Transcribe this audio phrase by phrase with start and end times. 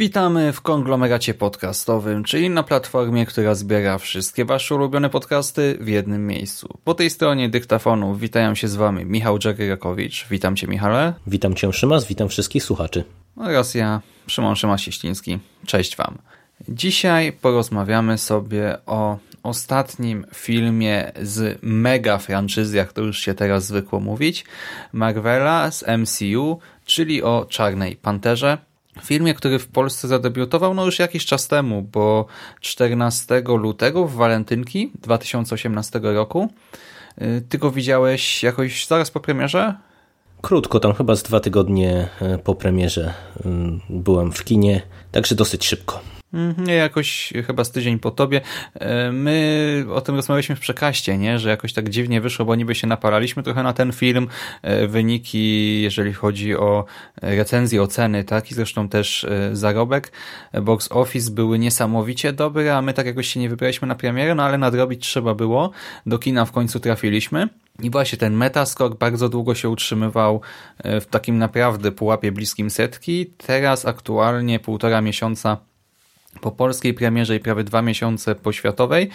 [0.00, 6.26] Witamy w konglomeracie podcastowym, czyli na platformie, która zbiera wszystkie wasze ulubione podcasty w jednym
[6.26, 6.78] miejscu.
[6.84, 10.26] Po tej stronie dyktafonu witają się z wami Michał Dżeryrakowicz.
[10.30, 11.14] Witam cię Michale.
[11.26, 13.04] Witam cię Szymas, witam wszystkich słuchaczy.
[13.36, 15.38] Oraz ja, Szymon Szymas-Cieśliński.
[15.66, 16.18] Cześć wam.
[16.68, 24.00] Dzisiaj porozmawiamy sobie o ostatnim filmie z mega franczyzy, jak to już się teraz zwykło
[24.00, 24.44] mówić,
[24.92, 28.69] Marvela z MCU, czyli o Czarnej Panterze.
[29.04, 32.26] Filmie, który w Polsce zadebiutował no już jakiś czas temu, bo
[32.60, 36.48] 14 lutego w walentynki 2018 roku.
[37.22, 39.74] Y, ty go widziałeś jakoś zaraz po premierze?
[40.40, 43.48] Krótko, tam chyba z dwa tygodnie e, po premierze y,
[43.90, 46.00] byłem w kinie, także dosyć szybko.
[46.32, 48.40] Mhm, nie, jakoś chyba z tydzień po tobie.
[48.74, 51.38] E, my o tym rozmawialiśmy w przekaście, nie?
[51.38, 54.28] że jakoś tak dziwnie wyszło, bo niby się napalaliśmy trochę na ten film.
[54.62, 56.84] E, wyniki, jeżeli chodzi o
[57.22, 58.50] recenzje, oceny, tak?
[58.50, 60.12] I zresztą też e, zarobek.
[60.62, 64.42] Box Office były niesamowicie dobre, a my tak jakoś się nie wybraliśmy na premierę, no
[64.42, 65.70] ale nadrobić trzeba było.
[66.06, 67.48] Do kina w końcu trafiliśmy.
[67.82, 70.40] I właśnie ten metascore bardzo długo się utrzymywał
[70.84, 73.26] w takim naprawdę pułapie bliskim setki.
[73.46, 75.69] Teraz aktualnie półtora miesiąca
[76.40, 79.08] po polskiej premierze i prawie dwa miesiące po światowej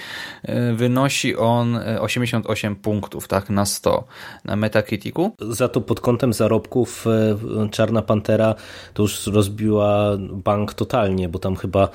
[0.44, 4.04] e, wynosi on 88 e, punktów tak na 100
[4.46, 5.32] na Metacriticu.
[5.40, 8.56] Za to pod kątem zarobków e, Czarna Pantera
[8.94, 11.90] to już rozbiła bank totalnie, bo tam chyba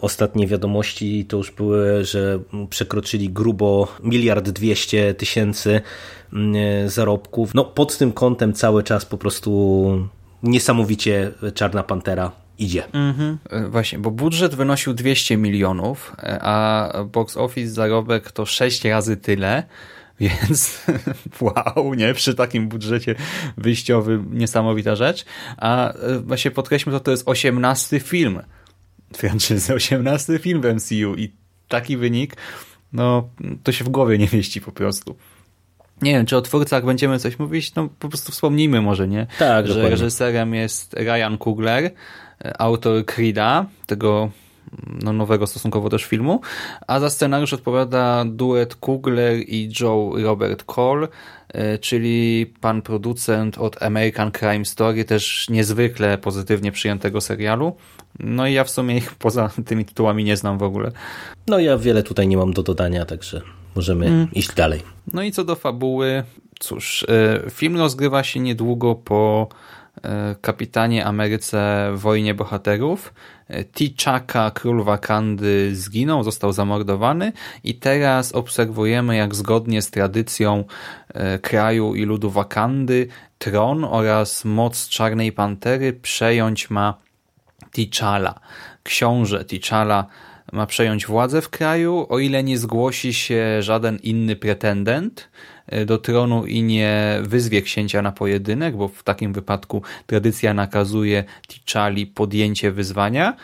[0.00, 2.38] ostatnie wiadomości to już były, że
[2.70, 5.80] przekroczyli grubo miliard dwieście tysięcy
[6.86, 7.54] zarobków.
[7.54, 10.08] No pod tym kątem cały czas po prostu
[10.42, 12.84] niesamowicie Czarna Pantera idzie.
[12.92, 13.38] Mhm.
[13.70, 19.62] Właśnie, bo budżet wynosił 200 milionów, a box office zarobek to 6 razy tyle.
[20.20, 20.86] Więc
[21.40, 22.14] wow, nie?
[22.14, 23.14] Przy takim budżecie
[23.56, 25.24] wyjściowym niesamowita rzecz.
[25.56, 28.42] A e, właśnie podkreślmy, to to jest 18 film
[29.14, 31.32] franczyzy, 18 film w MCU i
[31.68, 32.36] taki wynik,
[32.92, 33.28] no
[33.62, 35.16] to się w głowie nie mieści po prostu.
[36.02, 39.26] Nie wiem, czy o twórcach będziemy coś mówić, no po prostu wspomnijmy może, nie?
[39.38, 39.90] Tak, Że dokładnie.
[39.90, 41.90] reżyserem jest Ryan Coogler,
[42.58, 44.30] autor Creed'a, tego
[45.02, 46.40] no, nowego stosunkowo też filmu,
[46.86, 51.08] a za scenariusz odpowiada duet Kugler i Joe Robert Cole,
[51.48, 57.76] e, czyli pan producent od American Crime Story, też niezwykle pozytywnie przyjętego serialu.
[58.18, 60.92] No i ja w sumie ich poza tymi tytułami nie znam w ogóle.
[61.48, 63.40] No ja wiele tutaj nie mam do dodania, także
[63.76, 64.28] możemy mm.
[64.32, 64.82] iść dalej.
[65.12, 66.22] No i co do fabuły,
[66.60, 69.48] cóż, e, film rozgrywa się niedługo po
[70.04, 73.14] E, kapitanie Ameryce wojnie bohaterów.
[73.48, 77.32] E, T'Chaka, król Wakandy, zginął, został zamordowany
[77.64, 80.64] i teraz obserwujemy, jak zgodnie z tradycją
[81.42, 86.94] kraju i ludu Wakandy tron oraz moc Czarnej Pantery przejąć ma
[87.72, 88.34] T'Challa.
[88.82, 90.04] Książę T'Challa
[90.52, 95.28] ma przejąć władzę w kraju, o ile nie zgłosi się żaden inny pretendent,
[95.66, 101.24] E, do tronu i nie wyzwie księcia na pojedynek, bo w takim wypadku tradycja nakazuje
[101.48, 103.36] T'Challi podjęcie wyzwania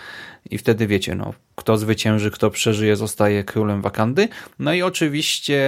[0.50, 4.28] i wtedy wiecie, no, kto zwycięży, kto przeżyje, zostaje królem Wakandy.
[4.58, 5.60] No i oczywiście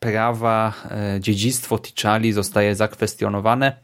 [0.00, 3.76] prawa, e, dziedzictwo T'Challi zostaje zakwestionowane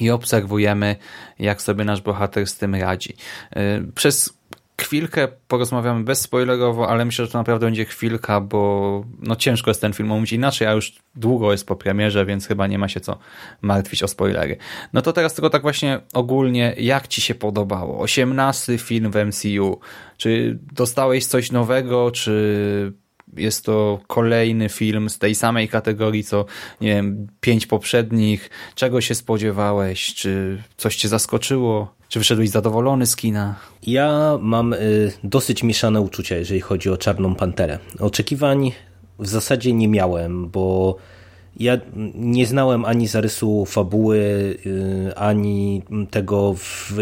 [0.00, 0.96] i obserwujemy,
[1.38, 3.16] jak sobie nasz bohater z tym radzi.
[3.50, 4.38] E, przez
[4.80, 9.92] chwilkę porozmawiamy bezspoilerowo, ale myślę, że to naprawdę będzie chwilka, bo no ciężko jest ten
[9.92, 13.18] film omówić inaczej, a już długo jest po premierze, więc chyba nie ma się co
[13.62, 14.56] martwić o spoilery.
[14.92, 18.00] No to teraz tylko tak właśnie ogólnie, jak Ci się podobało?
[18.00, 19.80] 18 film w MCU.
[20.16, 22.92] Czy dostałeś coś nowego, czy
[23.36, 26.44] jest to kolejny film z tej samej kategorii, co
[26.80, 28.50] nie wiem, pięć poprzednich.
[28.74, 30.14] Czego się spodziewałeś?
[30.14, 31.97] Czy coś cię zaskoczyło?
[32.08, 33.54] Czy wyszedłeś zadowolony z kina?
[33.86, 37.78] Ja mam y, dosyć mieszane uczucia, jeżeli chodzi o Czarną Panterę.
[37.98, 38.72] Oczekiwań
[39.18, 40.96] w zasadzie nie miałem, bo
[41.56, 41.78] ja
[42.14, 44.18] nie znałem ani zarysu fabuły,
[44.66, 46.54] y, ani tego,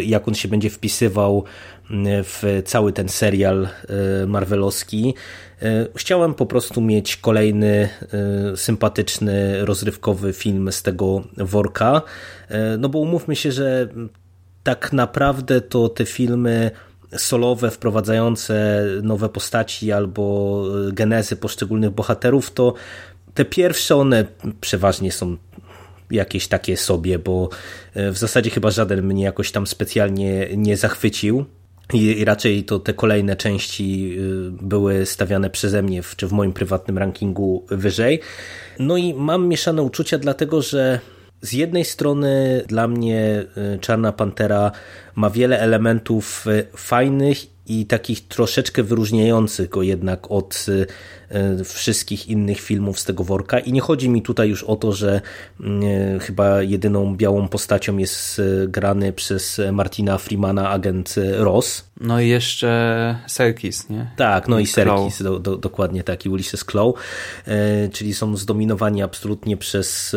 [0.03, 1.44] jak on się będzie wpisywał
[1.91, 3.69] y, w cały ten serial
[4.26, 5.14] marvelowski.
[5.97, 7.88] Chciałem po prostu mieć kolejny
[8.56, 12.02] sympatyczny, rozrywkowy film z tego worka,
[12.79, 13.88] no bo umówmy się, że
[14.67, 16.71] tak naprawdę to te filmy
[17.17, 22.75] solowe, wprowadzające nowe postaci albo genezy poszczególnych bohaterów, to
[23.35, 24.25] te pierwsze one
[24.61, 25.37] przeważnie są
[26.11, 27.49] jakieś takie sobie, bo
[27.95, 31.45] e, w zasadzie chyba żaden mnie jakoś tam specjalnie nie zachwycił.
[31.93, 36.53] I raczej to te kolejne części y, były stawiane przeze mnie, w, czy w moim
[36.53, 38.21] prywatnym rankingu wyżej.
[38.79, 41.01] No i mam mieszane uczucia, dlatego że
[41.43, 43.44] z jednej strony dla mnie
[43.75, 44.73] y, Czarna Pantera
[45.15, 50.67] ma wiele elementów y, fajnych i takich troszeczkę wyróżniających go jednak od
[51.31, 53.59] e, wszystkich innych filmów z tego worka.
[53.59, 55.21] I nie chodzi mi tutaj już o to, że
[55.61, 61.85] e, chyba jedyną białą postacią jest e, grany przez Martina Freemana agent Ross.
[62.01, 64.11] No i jeszcze Serkis, nie?
[64.17, 66.95] Tak, no i, i Serkis, do, do, dokładnie tak, i Ulysses Claw,
[67.93, 70.17] czyli są zdominowani absolutnie przez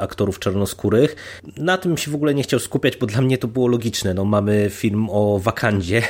[0.00, 1.16] aktorów czarnoskórych.
[1.56, 4.14] Na tym się w ogóle nie chciał skupiać, bo dla mnie to było logiczne.
[4.14, 6.02] No, mamy film o Wakandzie,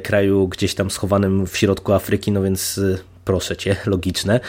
[0.00, 4.40] kraju gdzieś tam schowanym w środku Afryki, no więc y, proszę cię, logiczne.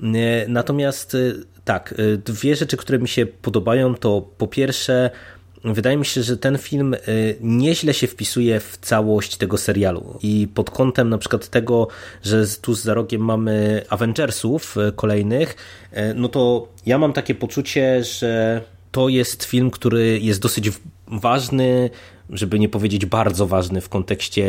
[0.00, 0.02] Y,
[0.48, 1.94] natomiast y, tak,
[2.24, 5.10] dwie rzeczy, które mi się podobają, to po pierwsze,
[5.64, 6.96] wydaje mi się, że ten film
[7.40, 10.18] nieźle się wpisuje w całość tego serialu.
[10.22, 11.88] I pod kątem na przykład tego,
[12.22, 15.56] że tu za rogiem mamy Avengersów kolejnych,
[16.14, 18.60] no to ja mam takie poczucie, że
[18.92, 20.70] to jest film, który jest dosyć
[21.08, 21.90] ważny,
[22.30, 24.44] żeby nie powiedzieć bardzo ważny w kontekście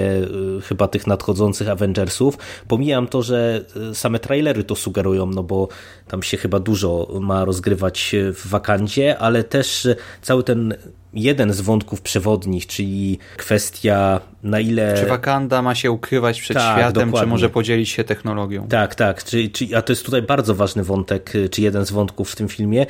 [0.58, 2.38] y, chyba tych nadchodzących Avengersów.
[2.68, 5.68] Pomijam to, że y, same trailery to sugerują, no bo
[6.08, 9.88] tam się chyba dużo ma rozgrywać w Wakandzie, ale też
[10.22, 10.76] cały ten
[11.14, 14.98] jeden z wątków przewodnich, czyli kwestia na ile...
[15.00, 17.20] Czy Wakanda ma się ukrywać przed tak, światem, dokładnie.
[17.20, 18.68] czy może podzielić się technologią.
[18.68, 19.24] Tak, tak.
[19.24, 22.36] Czy, czy, a to jest tutaj bardzo ważny wątek, y, czy jeden z wątków w
[22.36, 22.86] tym filmie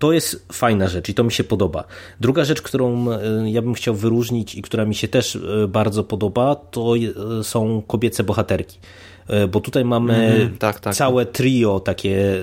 [0.00, 1.84] to jest fajna rzecz i to mi się podoba.
[2.20, 6.04] Druga rzecz, którą e, ja bym chciał wyróżnić i która mi się też e, bardzo
[6.04, 8.78] podoba, to e, są kobiece bohaterki
[9.50, 10.94] bo tutaj mamy mm, tak, tak.
[10.94, 12.40] całe trio takie,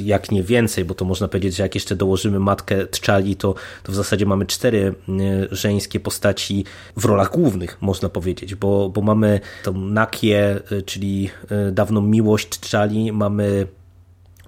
[0.00, 3.92] jak nie więcej, bo to można powiedzieć, że jak jeszcze dołożymy matkę Tczali, to, to
[3.92, 4.94] w zasadzie mamy cztery
[5.50, 6.64] żeńskie postaci
[6.96, 11.30] w rolach głównych, można powiedzieć, bo, bo mamy tą Nakię, czyli
[11.72, 13.66] dawną miłość Tczali, mamy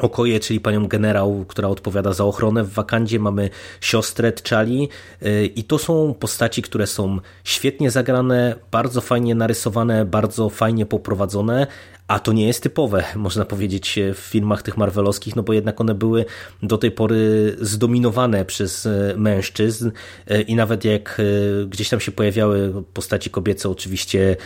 [0.00, 2.64] Okoje, czyli panią generał, która odpowiada za ochronę.
[2.64, 3.50] W Wakandzie, mamy
[3.80, 4.88] siostrę T'Challi
[5.22, 11.66] y, i to są postaci, które są świetnie zagrane, bardzo fajnie narysowane, bardzo fajnie poprowadzone,
[12.10, 15.94] a to nie jest typowe, można powiedzieć, w filmach tych marvelowskich, no bo jednak one
[15.94, 16.24] były
[16.62, 19.90] do tej pory zdominowane przez e, mężczyzn
[20.26, 24.36] e, i nawet jak e, gdzieś tam się pojawiały postaci kobiece, oczywiście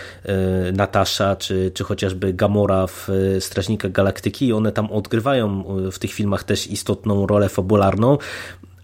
[0.72, 3.08] Natasza, czy, czy chociażby Gamora w
[3.40, 8.18] Strażnikach Galaktyki, one tam odgrywają w tych filmach też istotną rolę fabularną,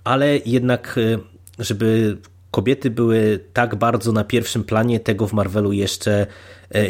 [0.05, 0.99] ale jednak
[1.59, 2.19] żeby
[2.51, 6.27] kobiety były tak bardzo na pierwszym planie, tego w Marvelu jeszcze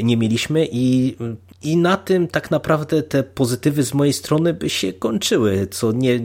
[0.03, 1.17] nie mieliśmy i
[1.63, 6.21] i na tym tak naprawdę te pozytywy z mojej strony by się kończyły, co nie,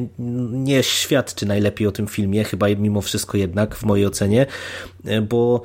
[0.52, 4.46] nie świadczy najlepiej o tym filmie, chyba mimo wszystko jednak w mojej ocenie,
[5.30, 5.62] bo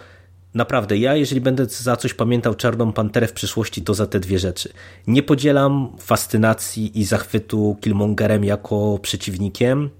[0.55, 4.39] Naprawdę, ja jeżeli będę za coś pamiętał Czarną Panterę w przyszłości, to za te dwie
[4.39, 4.73] rzeczy.
[5.07, 9.91] Nie podzielam fascynacji i zachwytu Killmongerem jako przeciwnikiem,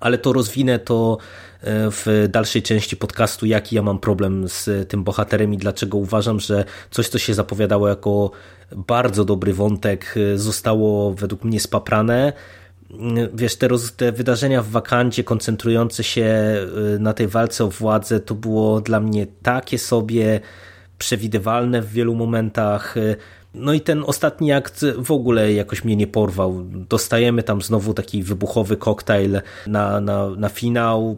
[0.00, 1.18] ale to rozwinę to
[1.60, 6.40] e, w dalszej części podcastu, jaki ja mam problem z tym bohaterem i dlaczego uważam,
[6.40, 8.30] że coś, co się zapowiadało jako
[8.76, 12.32] bardzo dobry wątek, e, zostało według mnie spaprane.
[13.34, 18.20] Wiesz, te, roz, te wydarzenia w Wakandzie koncentrujące się e, na tej walce o władzę,
[18.20, 20.40] to było dla mnie takie sobie
[20.98, 22.94] przewidywalne w wielu momentach.
[23.54, 26.64] No i ten ostatni akt w ogóle jakoś mnie nie porwał.
[26.64, 31.16] Dostajemy tam znowu taki wybuchowy koktajl na, na, na finał,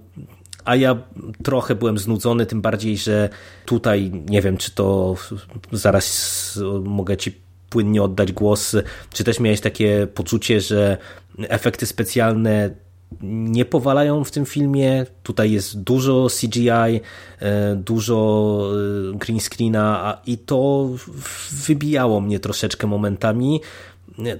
[0.65, 0.97] a ja
[1.43, 3.29] trochę byłem znudzony, tym bardziej, że
[3.65, 5.15] tutaj nie wiem, czy to
[5.73, 7.44] zaraz mogę ci
[7.75, 8.77] płynnie oddać głos,
[9.13, 10.99] czy też miałeś takie poczucie, że
[11.39, 12.71] efekty specjalne
[13.23, 15.07] nie powalają w tym filmie.
[15.23, 16.69] Tutaj jest dużo CGI,
[17.41, 18.61] e, dużo
[19.13, 20.91] e, green screena i to
[21.67, 23.61] wybijało mnie troszeczkę momentami.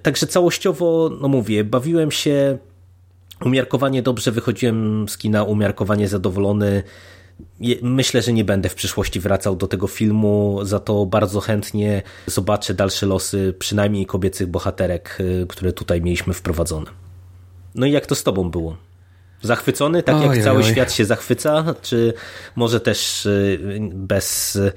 [0.03, 2.59] Także całościowo, no mówię, bawiłem się
[3.45, 6.83] umiarkowanie dobrze, wychodziłem z kina umiarkowanie zadowolony.
[7.83, 12.75] Myślę, że nie będę w przyszłości wracał do tego filmu, za to bardzo chętnie zobaczę
[12.75, 16.91] dalsze losy przynajmniej kobiecych bohaterek, e, które tutaj mieliśmy wprowadzone.
[17.75, 18.77] No i jak to z tobą było?
[19.43, 22.15] Zachwycony, tak jak cały świat się zachwyca, czy
[22.57, 23.59] może też y,
[23.95, 24.73] bez y,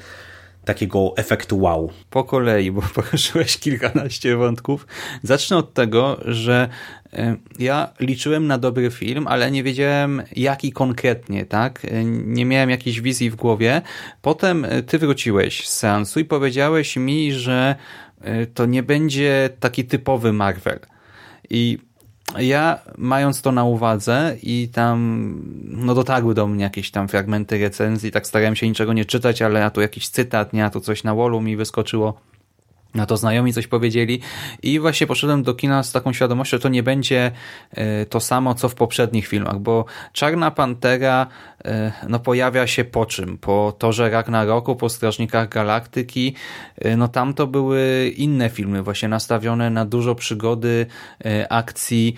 [0.68, 1.92] takiego efektu wow.
[2.10, 4.88] Po kolei, bo poruszyłeś kilkanaście wątków.
[5.24, 6.70] Zacznę od tego, że
[7.14, 11.86] e, ja liczyłem na dobry film, ale nie wiedziałem jaki konkretnie, tak?
[11.86, 13.82] E, nie miałem jakiejś wizji w głowie.
[14.22, 17.76] Potem e, ty wróciłeś z seansu i powiedziałeś mi, że
[18.54, 20.80] to nie będzie taki typowy Marvel.
[21.50, 21.78] I
[22.40, 28.12] ja mając to na uwadze i tam no dotarły do mnie jakieś tam fragmenty recenzji,
[28.12, 31.04] tak starałem się niczego nie czytać, ale a tu jakiś cytat, nie, a tu coś
[31.04, 32.20] na wallu mi wyskoczyło
[32.96, 34.22] na to znajomi coś powiedzieli
[34.64, 37.32] i właśnie poszedłem do kina z taką świadomością, że to nie będzie
[37.72, 41.28] e, to samo, co w poprzednich filmach, bo Czarna Pantera
[41.66, 43.38] e, no pojawia się po czym?
[43.38, 46.36] Po Torze Ragnaroku, po Strażnikach Galaktyki,
[46.78, 50.86] e, no tam to były inne filmy, właśnie nastawione na dużo przygody,
[51.50, 52.16] akcji,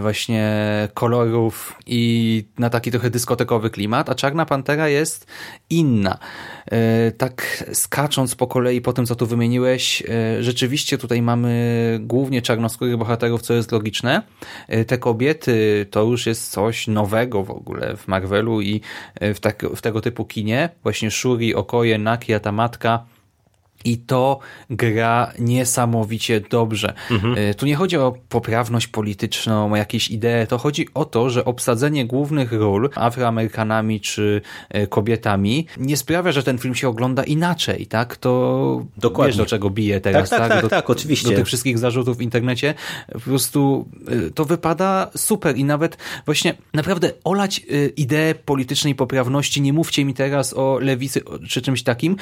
[0.00, 0.54] właśnie
[0.94, 5.26] kolorów i na taki trochę dyskotekowy klimat, a Czarna Pantera jest
[5.70, 6.18] inna.
[6.66, 12.42] E, tak skacząc po kolei po tym, co tu wymieniłeś, e, rzeczywiście tutaj mamy głównie
[12.42, 14.22] czarnoskórych bohaterów, co jest logiczne.
[14.86, 18.80] Te kobiety to już jest coś nowego w ogóle w Marvelu i
[19.20, 20.68] w, tak, w tego typu kinie.
[20.82, 23.04] Właśnie Shuri, Okoje, Naki, a ta matka
[23.84, 24.38] i to
[24.70, 26.94] gra niesamowicie dobrze.
[27.10, 27.34] Mhm.
[27.38, 31.44] E, tu nie chodzi o poprawność polityczną, o jakieś idee, to chodzi o to, że
[31.44, 37.86] obsadzenie głównych ról Afroamerykanami czy e, kobietami nie sprawia, że ten film się ogląda inaczej,
[37.86, 38.16] tak?
[38.16, 39.28] To Dokładnie.
[39.28, 40.38] wiesz do czego bije teraz, tak?
[40.38, 41.30] Tak, tak, tak, tak, oczywiście.
[41.30, 42.74] Do tych wszystkich zarzutów w internecie.
[43.12, 47.60] Po prostu e, to wypada super i nawet właśnie naprawdę olać
[47.96, 52.16] ideę politycznej poprawności, nie mówcie mi teraz o lewicy czy czymś takim.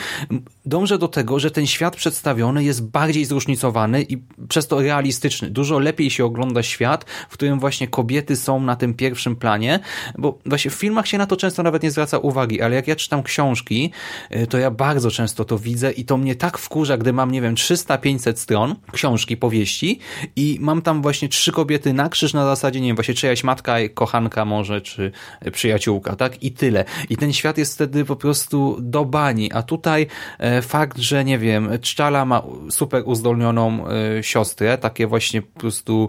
[0.67, 4.19] Dążę do tego, że ten świat przedstawiony jest bardziej zróżnicowany i
[4.49, 5.51] przez to realistyczny.
[5.51, 9.81] Dużo lepiej się ogląda świat, w którym właśnie kobiety są na tym pierwszym planie,
[10.19, 12.97] bo właśnie w filmach się na to często nawet nie zwraca uwagi, ale jak ja
[12.97, 13.93] czytam książki,
[14.37, 17.43] y, to ja bardzo często to widzę i to mnie tak wkurza, gdy mam, nie
[17.43, 19.99] wiem, 300-500 stron książki, powieści
[20.37, 23.77] i mam tam właśnie trzy kobiety na krzyż na zasadzie, nie wiem, właśnie czyjaś matka,
[23.95, 25.13] kochanka może, czy
[25.53, 26.43] przyjaciółka, tak?
[26.43, 26.85] I tyle.
[27.11, 30.07] I ten świat jest wtedy po prostu do bani, a tutaj
[30.39, 31.42] e, fakt, że nie wiem,
[31.81, 33.85] Czczala ma super uzdolnioną
[34.19, 36.09] y, siostrę, takie właśnie po prostu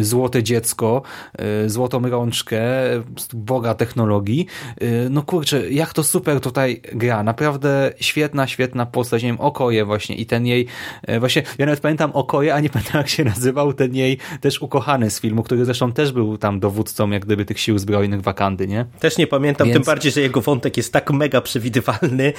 [0.00, 1.02] złote dziecko,
[1.66, 2.60] y, złotą rączkę,
[3.34, 4.46] boga technologii.
[5.10, 7.22] No kurczę, jak to super tutaj gra.
[7.22, 9.22] Naprawdę świetna, świetna postać.
[9.22, 10.66] Nie wiem, Okoje właśnie i ten jej,
[11.20, 15.10] właśnie ja nawet pamiętam Okoje, a nie pamiętam jak się nazywał ten jej też ukochany
[15.10, 18.86] z filmu, który zresztą też był tam dowódcą jak gdyby tych sił zbrojnych Wakandy, nie?
[19.00, 19.76] Też nie pamiętam, Więc...
[19.76, 22.32] tym bardziej, że jego wątek jest tak mega przewidywalny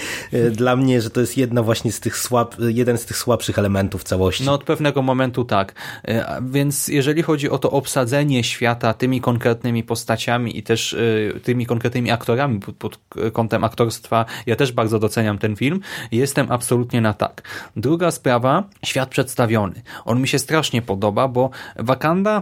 [0.51, 4.03] dla mnie, że to jest jedna właśnie z tych słab, jeden z tych słabszych elementów
[4.03, 4.43] całości.
[4.43, 5.73] No od pewnego momentu tak.
[6.03, 11.65] E, więc jeżeli chodzi o to obsadzenie świata tymi konkretnymi postaciami i też e, tymi
[11.65, 12.99] konkretnymi aktorami pod, pod
[13.33, 15.79] kątem aktorstwa, ja też bardzo doceniam ten film.
[16.11, 17.41] Jestem absolutnie na tak.
[17.75, 19.81] Druga sprawa, świat przedstawiony.
[20.05, 22.41] On mi się strasznie podoba, bo Wakanda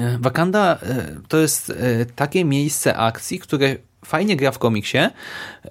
[0.00, 0.78] e, Wakanda
[1.28, 1.72] to jest
[2.16, 4.98] takie miejsce akcji, które fajnie gra w komiksie,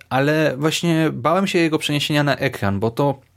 [0.10, 3.29] ale właśnie bałem się jego przeniesienia na ekran, bo to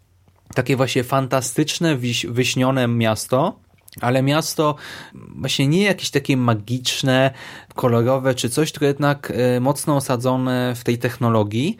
[0.54, 1.96] takie właśnie fantastyczne,
[2.28, 3.60] wyśnione miasto,
[4.00, 4.74] ale miasto
[5.14, 7.30] właśnie nie jakieś takie magiczne,
[7.74, 11.76] kolorowe czy coś, tylko jednak e, mocno osadzone w tej technologii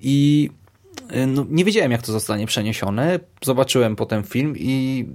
[0.00, 0.50] i
[1.08, 3.20] e, no, nie wiedziałem jak to zostanie przeniesione.
[3.44, 5.06] Zobaczyłem potem film i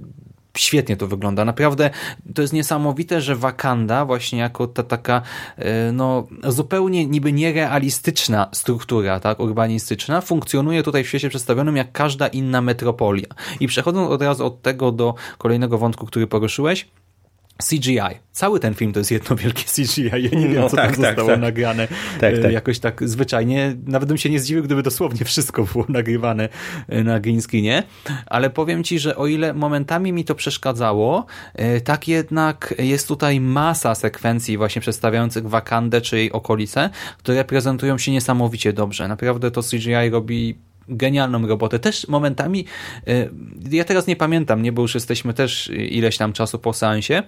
[0.60, 1.44] świetnie to wygląda.
[1.44, 1.90] Naprawdę
[2.34, 5.22] to jest niesamowite, że Wakanda właśnie jako ta taka
[5.56, 12.28] e, no, zupełnie niby nierealistyczna struktura tak, urbanistyczna funkcjonuje tutaj w świecie przedstawionym jak każda
[12.28, 13.28] inna metropolia.
[13.60, 16.88] I przechodząc od razu od tego do kolejnego wątku, który poruszyłeś,
[17.62, 18.00] CGI.
[18.32, 20.04] Cały ten film to jest jedno wielkie CGI.
[20.04, 21.40] Ja nie wiem, no, co tak, tam tak, zostało tak.
[21.40, 21.88] nagrane
[22.20, 22.52] tak, e, tak.
[22.52, 23.76] jakoś tak zwyczajnie.
[23.86, 26.48] Nawet bym się nie zdziwił, gdyby dosłownie wszystko było nagrywane
[26.88, 27.82] e, na green screenie.
[28.26, 33.40] Ale powiem Ci, że o ile momentami mi to przeszkadzało, e, tak jednak jest tutaj
[33.40, 39.08] masa sekwencji właśnie przedstawiających Wakandę czy jej okolice, które prezentują się niesamowicie dobrze.
[39.08, 41.78] Naprawdę to CGI robi genialną robotę.
[41.78, 42.64] Też momentami,
[43.70, 47.22] ja teraz nie pamiętam, nie, bo już jesteśmy też ileś tam czasu po seansie,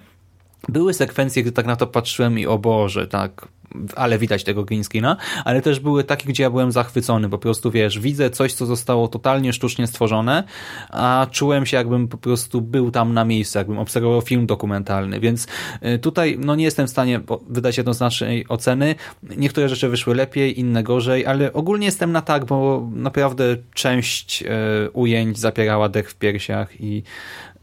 [0.69, 3.47] były sekwencje, gdy tak na to patrzyłem i o Boże, tak,
[3.95, 7.71] ale widać tego green screena, ale też były takie, gdzie ja byłem zachwycony, po prostu
[7.71, 10.43] wiesz, widzę coś, co zostało totalnie sztucznie stworzone,
[10.89, 15.47] a czułem się jakbym po prostu był tam na miejscu, jakbym obserwował film dokumentalny, więc
[15.85, 18.95] y, tutaj no nie jestem w stanie wydać jednoznacznej oceny,
[19.37, 24.47] niektóre rzeczy wyszły lepiej, inne gorzej, ale ogólnie jestem na tak, bo naprawdę część y,
[24.91, 27.03] ujęć zapierała dech w piersiach i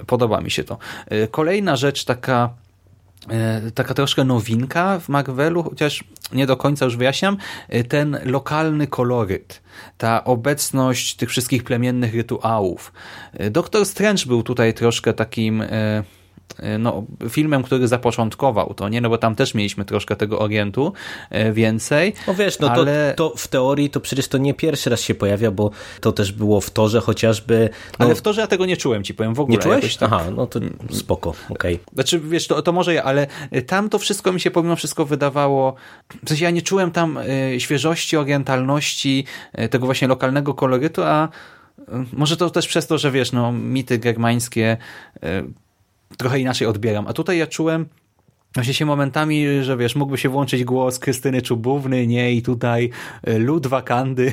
[0.07, 0.79] podoba mi się to.
[1.13, 2.51] Y, kolejna rzecz taka
[3.75, 7.37] taka troszkę nowinka w Marvelu, chociaż nie do końca już wyjaśniam,
[7.69, 9.63] e, ten lokalny koloryt,
[9.99, 12.93] ta obecność tych wszystkich plemiennych rytuałów.
[13.33, 16.05] E, Doktor Strange był tutaj troszkę takim E,
[16.79, 19.01] no, filmem, który zapoczątkował to, nie?
[19.01, 20.93] No bo tam też mieliśmy troszkę tego Orientu
[21.31, 22.15] e, więcej.
[22.27, 23.15] No wiesz, no ale...
[23.17, 26.33] to, to w teorii to przecież to nie pierwszy raz się pojawia, bo to też
[26.33, 27.69] było w torze chociażby.
[27.99, 28.07] No...
[28.07, 29.57] Ale w torze ja tego nie czułem, ci powiem w ogóle.
[29.57, 29.97] Nie czułeś?
[29.97, 30.13] Tak...
[30.13, 31.75] Aha, no to spoko, okej.
[31.75, 31.95] Okay.
[31.95, 33.27] Znaczy, wiesz, to, to może ja, ale
[33.67, 35.75] tam to wszystko mi się pomimo wszystko wydawało,
[36.25, 39.25] w sensie ja nie czułem tam y, świeżości, orientalności,
[39.61, 41.29] y, tego właśnie lokalnego kolorytu, a
[41.79, 44.77] y, może to też przez to, że wiesz, no mity germańskie
[46.17, 47.07] trochę inaczej odbieram.
[47.07, 47.87] A tutaj ja czułem
[48.55, 52.91] właśnie się momentami, że wiesz, mógłby się włączyć głos Krystyny Czubówny, nie, i tutaj
[53.25, 54.33] e, lud wakandy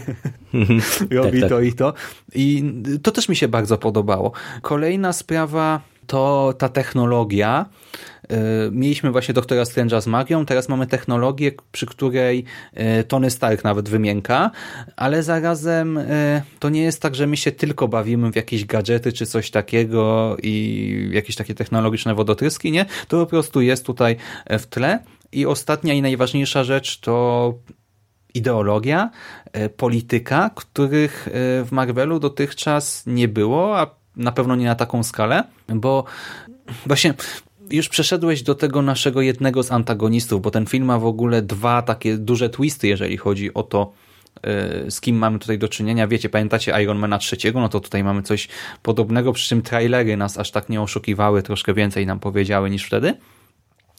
[1.12, 1.66] robi tak, to tak.
[1.66, 1.94] i to.
[2.36, 4.32] I to też mi się bardzo podobało.
[4.62, 7.66] Kolejna sprawa to ta technologia,
[8.72, 13.90] mieliśmy właśnie doktora Strange'a z magią, teraz mamy technologię, przy której e, Tony Stark nawet
[13.90, 14.52] wymienka,
[14.96, 19.14] ale zarazem e, to nie jest tak, że my się tylko bawimy w jakieś gadżety
[19.14, 22.86] czy coś takiego i jakieś takie technologiczne wodotryski, nie?
[23.08, 24.16] To po prostu jest tutaj
[24.50, 25.00] w tle.
[25.32, 27.54] I ostatnia i najważniejsza rzecz to
[28.34, 29.10] ideologia,
[29.78, 36.04] polityka, których w Marvelu dotychczas nie było, a na pewno nie na taką skalę, bo
[36.86, 37.14] właśnie
[37.70, 41.82] już przeszedłeś do tego naszego jednego z antagonistów, bo ten film ma w ogóle dwa
[41.82, 43.94] takie duże twisty, jeżeli chodzi o to,
[44.44, 46.08] e, z kim mamy tutaj do czynienia.
[46.08, 47.60] Wiecie, pamiętacie Ironmana trzeciego?
[47.60, 48.48] No to tutaj mamy coś
[48.82, 53.14] podobnego, przy czym trailery nas aż tak nie oszukiwały, troszkę więcej nam powiedziały niż wtedy.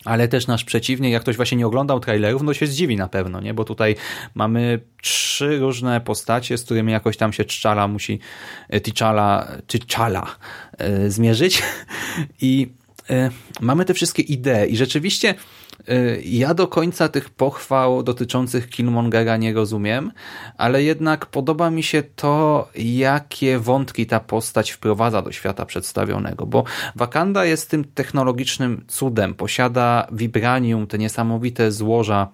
[0.05, 3.41] Ale też nasz przeciwnik, jak ktoś właśnie nie oglądał trailerów, no się zdziwi na pewno,
[3.41, 3.55] nie?
[3.55, 3.97] Bo tutaj
[4.35, 8.21] mamy trzy różne postacie, z którymi jakoś tam się T'Challa musi,
[8.69, 10.27] e, T'Challa, T'Challa
[10.79, 11.63] e, zmierzyć.
[12.41, 12.69] I
[13.61, 15.35] mamy te wszystkie idee i rzeczywiście
[15.89, 20.13] e, ja do końca tych pochwał dotyczących Killmongera nie rozumiem,
[20.57, 26.65] ale jednak podoba mi się to, jakie wątki ta postać wprowadza do świata przedstawionego, bo
[26.97, 32.29] Wakanda jest tym technologicznym cudem, posiada vibranium, te niesamowite złoża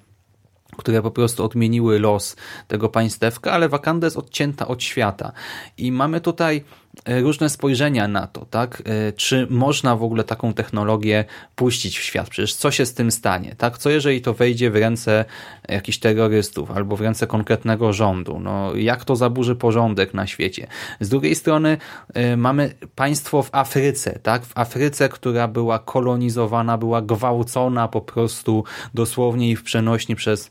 [0.76, 2.36] które po prostu odmieniły los
[2.68, 5.32] tego państewka, ale Wakanda jest odcięta od świata.
[5.78, 6.64] I mamy tutaj
[7.06, 8.82] różne spojrzenia na to, tak?
[8.86, 11.24] E, czy można w ogóle taką technologię
[11.56, 12.28] puścić w świat?
[12.28, 13.78] Przecież co się z tym stanie, tak?
[13.78, 15.24] Co jeżeli to wejdzie w ręce
[15.68, 18.40] jakichś terrorystów albo w ręce konkretnego rządu?
[18.40, 20.66] No, jak to zaburzy porządek na świecie?
[21.00, 21.78] Z drugiej strony
[22.14, 24.44] e, mamy państwo w Afryce, tak?
[24.44, 28.64] W Afryce, która była kolonizowana, była gwałcona po prostu
[28.94, 30.50] dosłownie i w przenośni przez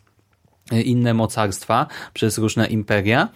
[0.71, 3.29] inne mocarstwa, przez różne imperia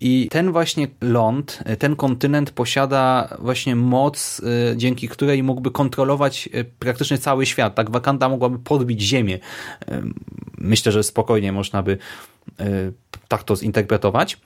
[0.00, 4.40] i ten właśnie ląd, ten kontynent posiada właśnie moc,
[4.72, 7.74] y, dzięki której mógłby kontrolować y, praktycznie cały świat.
[7.74, 9.34] Tak Wakanda mogłaby podbić ziemię.
[9.34, 10.02] Y,
[10.58, 11.98] myślę, że spokojnie można by
[13.28, 14.38] tak to zinterpretować.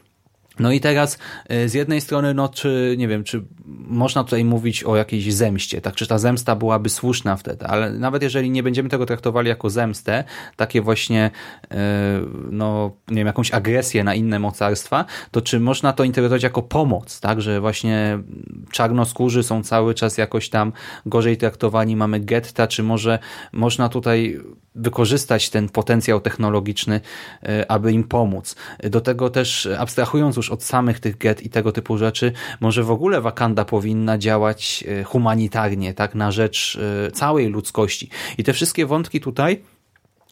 [0.59, 1.19] No i teraz
[1.53, 3.45] y, z jednej strony, no czy, nie wiem, czy
[3.87, 8.23] można tutaj mówić o jakiejś zemście, tak, czy ta zemsta byłaby słuszna wtedy, ale nawet
[8.23, 10.25] jeżeli nie będziemy tego traktowali jako zemstę,
[10.57, 11.31] takie właśnie,
[11.64, 11.77] y,
[12.51, 17.21] no, nie wiem, jakąś agresję na inne mocarstwa, to czy można to interpretować jako pomoc,
[17.21, 18.19] tak, że właśnie
[18.71, 20.73] czarnoskórzy są cały czas jakoś tam
[21.07, 23.19] gorzej traktowani, mamy getta, czy może
[23.53, 24.40] można tutaj
[24.77, 27.01] wykorzystać ten potencjał technologiczny,
[27.43, 28.57] e, aby im pomóc.
[28.83, 32.91] Do tego też abstrahując już od samych tych get i tego typu rzeczy, może w
[32.91, 38.11] ogóle Wakanda powinna działać e, humanitarnie, tak, na rzecz e, całej ludzkości.
[38.39, 39.62] I te wszystkie wątki tutaj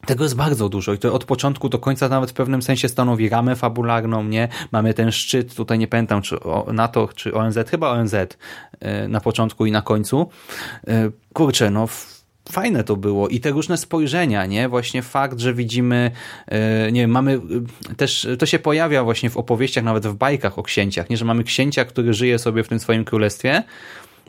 [0.07, 3.29] tego jest bardzo dużo i to od początku do końca nawet w pewnym sensie stanowi
[3.29, 4.49] ramę fabularną, nie?
[4.73, 6.37] Mamy ten szczyt, tutaj nie pamiętam czy
[6.73, 8.15] NATO, czy ONZ, chyba ONZ
[9.09, 10.29] na początku i na końcu.
[11.33, 11.87] Kurczę, no
[12.53, 14.69] fajne to było i te różne spojrzenia, nie?
[14.69, 16.11] Właśnie fakt, że widzimy,
[16.47, 17.41] e, nie wiem, mamy
[17.91, 21.17] e, też, to się pojawia właśnie w opowieściach, nawet w bajkach o księciach, nie?
[21.17, 23.63] Że mamy księcia, który żyje sobie w tym swoim królestwie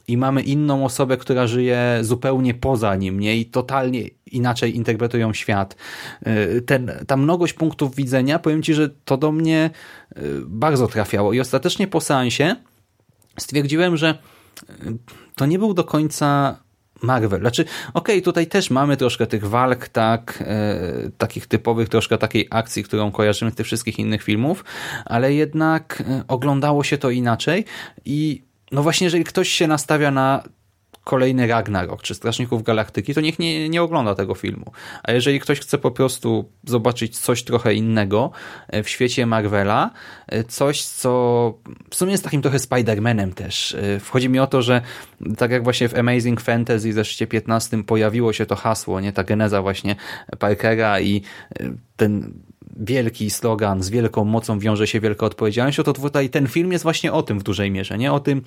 [0.07, 3.37] i mamy inną osobę, która żyje zupełnie poza nim, nie?
[3.37, 5.75] I totalnie inaczej interpretują świat.
[6.21, 9.69] E, ten, ta mnogość punktów widzenia, powiem Ci, że to do mnie
[10.45, 12.55] bardzo trafiało i ostatecznie po seansie
[13.39, 14.17] stwierdziłem, że
[15.35, 16.59] to nie był do końca
[17.05, 17.39] Marvel.
[17.39, 20.75] Znaczy, okej, okay, tutaj też mamy troszkę tych walk, tak, e,
[21.17, 24.65] takich typowych, troszkę takiej akcji, którą kojarzymy z tych wszystkich innych filmów,
[25.05, 27.65] ale jednak e, oglądało się to inaczej
[28.05, 28.41] i
[28.71, 30.43] no właśnie, jeżeli ktoś się nastawia na
[31.05, 34.71] kolejny Ragnarok czy Strażników Galaktyki, to niech nie, nie ogląda tego filmu.
[35.03, 38.31] A jeżeli ktoś chce po prostu zobaczyć coś trochę innego
[38.67, 39.91] e, w świecie Marvela,
[40.27, 41.53] e, coś, co
[41.89, 43.75] w sumie jest takim trochę Spider-Manem też.
[43.75, 44.81] E, wchodzi mi o to, że
[45.37, 49.23] tak jak właśnie w Amazing Fantasy w zeszcie 15 pojawiło się to hasło, nie ta
[49.23, 49.95] geneza właśnie
[50.39, 51.21] Parkera i
[51.95, 52.33] ten
[52.77, 57.13] wielki slogan, z wielką mocą wiąże się wielka odpowiedzialność, to tutaj ten film jest właśnie
[57.13, 58.13] o tym w dużej mierze, nie?
[58.13, 58.41] O tym,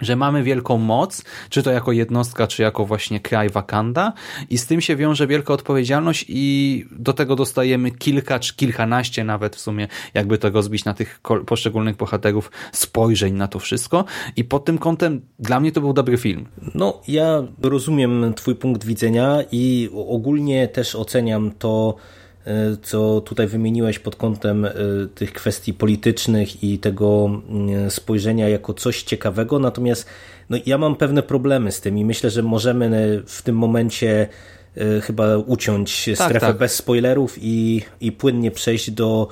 [0.00, 4.12] że mamy wielką moc, czy to jako jednostka, czy jako właśnie kraj Wakanda
[4.50, 9.56] i z tym się wiąże wielka odpowiedzialność i do tego dostajemy kilka, czy kilkanaście nawet
[9.56, 14.04] w sumie, jakby to rozbić na tych poszczególnych bohaterów, spojrzeń na to wszystko
[14.36, 16.46] i pod tym kątem dla mnie to był dobry film.
[16.74, 21.96] No, ja rozumiem twój punkt widzenia i ogólnie też oceniam to,
[22.82, 24.72] co tutaj wymieniłeś pod kątem e,
[25.14, 30.06] tych kwestii politycznych i tego mm, spojrzenia jako coś ciekawego, natomiast
[30.50, 34.28] no, ja mam pewne problemy z tym i myślę, że możemy w tym momencie
[34.76, 36.58] e, chyba uciąć tak, strefę tak.
[36.58, 39.28] bez spoilerów i, i płynnie przejść do,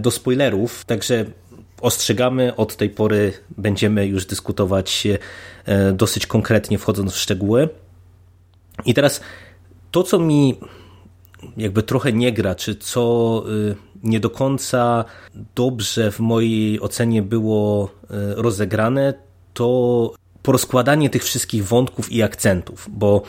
[0.00, 1.24] do spoilerów, także
[1.80, 5.06] ostrzegamy, od tej pory będziemy już dyskutować
[5.92, 7.68] dosyć konkretnie wchodząc w szczegóły.
[8.84, 9.20] I teraz
[9.90, 10.58] to, co mi
[11.56, 15.04] jakby trochę nie gra, czy co y, nie do końca
[15.54, 19.14] dobrze w mojej ocenie było y, rozegrane,
[19.54, 23.22] to porozkładanie tych wszystkich wątków i akcentów, bo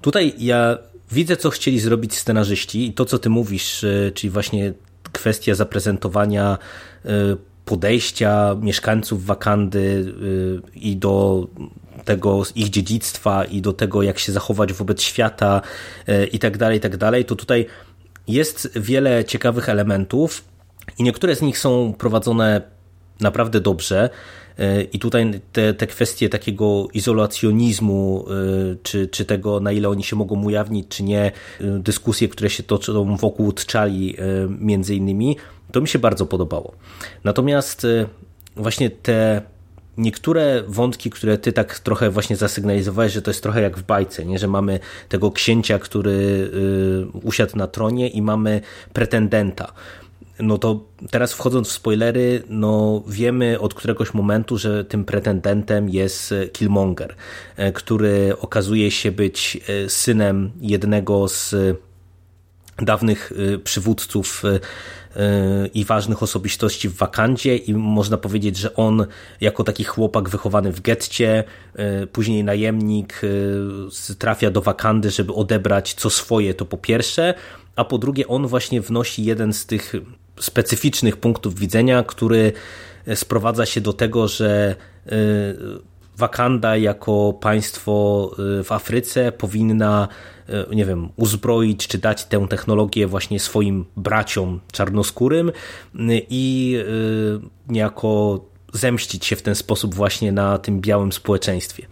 [0.00, 0.78] tutaj ja
[1.12, 4.72] widzę, co chcieli zrobić scenarzyści i to, co ty mówisz, y, czyli właśnie
[5.12, 6.58] kwestia zaprezentowania
[7.64, 10.14] podejścia mieszkańców Wakandy
[10.74, 11.46] i do
[12.08, 15.62] tego ich dziedzictwa i do tego, jak się zachować wobec świata
[16.06, 17.66] e, i tak dalej, i tak dalej, to tutaj
[18.28, 20.44] jest wiele ciekawych elementów
[20.98, 22.62] i niektóre z nich są prowadzone
[23.20, 24.10] naprawdę dobrze.
[24.58, 30.04] E, I tutaj te, te kwestie takiego izolacjonizmu, e, czy, czy tego, na ile oni
[30.04, 34.16] się mogą ujawnić, czy nie, dyskusje, które się toczą wokół Tczali
[34.48, 35.36] między innymi,
[35.72, 36.72] to mi się bardzo podobało.
[37.24, 37.86] Natomiast
[38.56, 39.42] właśnie te
[39.98, 44.24] niektóre wątki, które ty tak trochę właśnie zasygnalizowałeś, że to jest trochę jak w bajce,
[44.24, 44.38] nie?
[44.38, 48.60] że mamy tego księcia, który y, usiadł na tronie i mamy
[48.92, 49.72] pretendenta.
[50.40, 56.34] No to teraz wchodząc w spoilery, no wiemy od któregoś momentu, że tym pretendentem jest
[56.52, 57.14] Killmonger,
[57.56, 61.54] e, który okazuje się być synem jednego z
[62.82, 64.42] dawnych e, przywódców
[65.74, 69.06] i ważnych osobistości w Wakandzie i można powiedzieć, że on
[69.40, 71.44] jako taki chłopak wychowany w getcie,
[72.12, 73.20] później najemnik
[74.18, 77.34] trafia do Wakandy, żeby odebrać co swoje, to po pierwsze,
[77.76, 79.92] a po drugie on właśnie wnosi jeden z tych
[80.40, 82.52] specyficznych punktów widzenia, który
[83.14, 84.76] sprowadza się do tego, że
[86.18, 88.30] Wakanda jako państwo
[88.64, 90.08] w Afryce powinna
[90.74, 95.52] nie wiem, uzbroić czy dać tę technologię właśnie swoim braciom czarnoskórym
[96.30, 98.40] i e, niejako
[98.72, 101.86] zemścić się w ten sposób właśnie na tym białym społeczeństwie.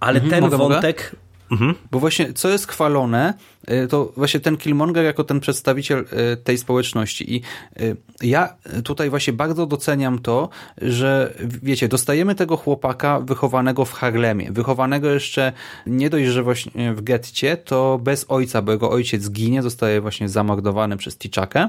[0.00, 1.16] Ale mhm, ten mogę, wątek?
[1.52, 1.74] Mhm.
[1.90, 3.34] Bo właśnie, co jest chwalone,
[3.70, 7.34] y, to właśnie ten Killmonger jako ten przedstawiciel y, tej społeczności.
[7.36, 7.42] I
[7.80, 14.52] y, ja tutaj właśnie bardzo doceniam to, że wiecie, dostajemy tego chłopaka wychowanego w Harlemie,
[14.52, 15.52] wychowanego jeszcze
[15.86, 20.28] nie dość, że właśnie w getcie, to bez ojca, bo jego ojciec ginie, zostaje właśnie
[20.28, 21.68] zamordowany przez Ticzakę.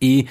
[0.00, 0.24] I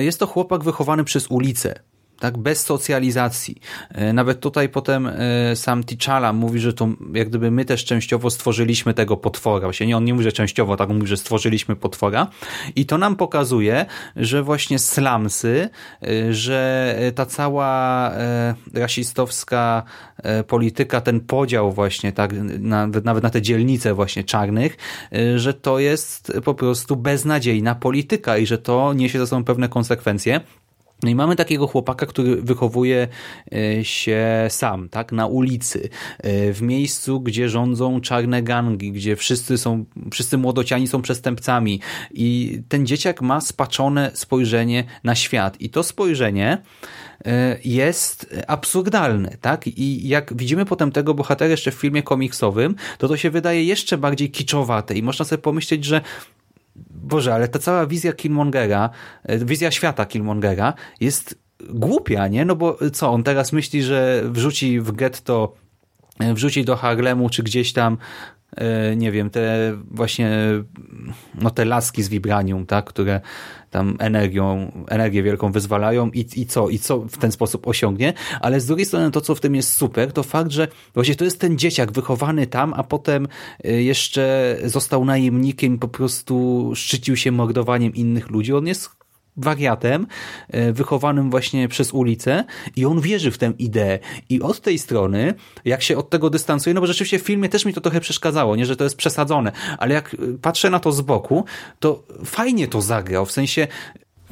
[0.00, 1.74] jest to chłopak wychowany przez ulicę,
[2.18, 3.56] tak, bez socjalizacji.
[3.90, 8.30] E, nawet tutaj potem e, sam T'Challa mówi, że to jak gdyby my też częściowo
[8.30, 9.66] stworzyliśmy tego potwora.
[9.66, 12.26] Właśnie nie, on nie mówi, że częściowo, tak, on mówi, że stworzyliśmy potwora.
[12.76, 15.68] I to nam pokazuje, że właśnie slamsy,
[16.02, 16.64] e, że
[17.14, 17.74] ta cała
[18.74, 19.82] rasistowska
[20.46, 24.76] polityka, ten podział właśnie, tak, nawet, nawet na te dzielnice właśnie czarnych,
[25.36, 30.40] że to jest po prostu beznadziejna polityka i że to niesie za sobą pewne konsekwencje.
[31.04, 33.08] No i mamy takiego chłopaka, który wychowuje
[33.52, 35.88] e, się sam, tak, na ulicy,
[36.18, 42.58] e, w miejscu, gdzie rządzą czarne gangi, gdzie wszyscy są, wszyscy młodociani są przestępcami i
[42.68, 46.62] ten dzieciak ma spaczone spojrzenie na świat i to spojrzenie
[47.24, 49.66] e, jest absurdalne, tak?
[49.66, 53.98] I jak widzimy potem tego bohatera jeszcze w filmie komiksowym, to to się wydaje jeszcze
[53.98, 56.00] bardziej kiczowate i można sobie pomyśleć, że
[57.04, 58.90] Boże, ale ta cała wizja Killmongera,
[59.22, 61.38] e, wizja świata Killmongera jest
[61.70, 62.44] głupia, nie?
[62.44, 65.54] No bo co, on teraz myśli, że wrzuci w getto,
[66.20, 67.98] e, wrzuci do Harlemu czy gdzieś tam
[68.96, 70.30] nie wiem, te właśnie
[71.34, 73.20] no te laski z vibranium, tak, które
[73.70, 78.60] tam energią, energię wielką wyzwalają i, i co, i co w ten sposób osiągnie, ale
[78.60, 81.40] z drugiej strony to, co w tym jest super, to fakt, że właśnie to jest
[81.40, 83.28] ten dzieciak wychowany tam, a potem
[83.66, 88.52] y, jeszcze został najemnikiem, po prostu szczycił się mordowaniem innych ludzi.
[88.52, 89.03] On jest
[89.36, 90.06] wariatem,
[90.48, 92.44] e, wychowanym właśnie przez ulicę
[92.76, 93.98] i on wierzy w tę ideę.
[94.28, 97.64] I od tej strony, jak się od tego dystansuje, no bo rzeczywiście w filmie też
[97.64, 100.92] mi to trochę przeszkadzało, nie, że to jest przesadzone, ale jak e, patrzę na to
[100.92, 101.44] z boku,
[101.80, 103.66] to fajnie to zagrał, w sensie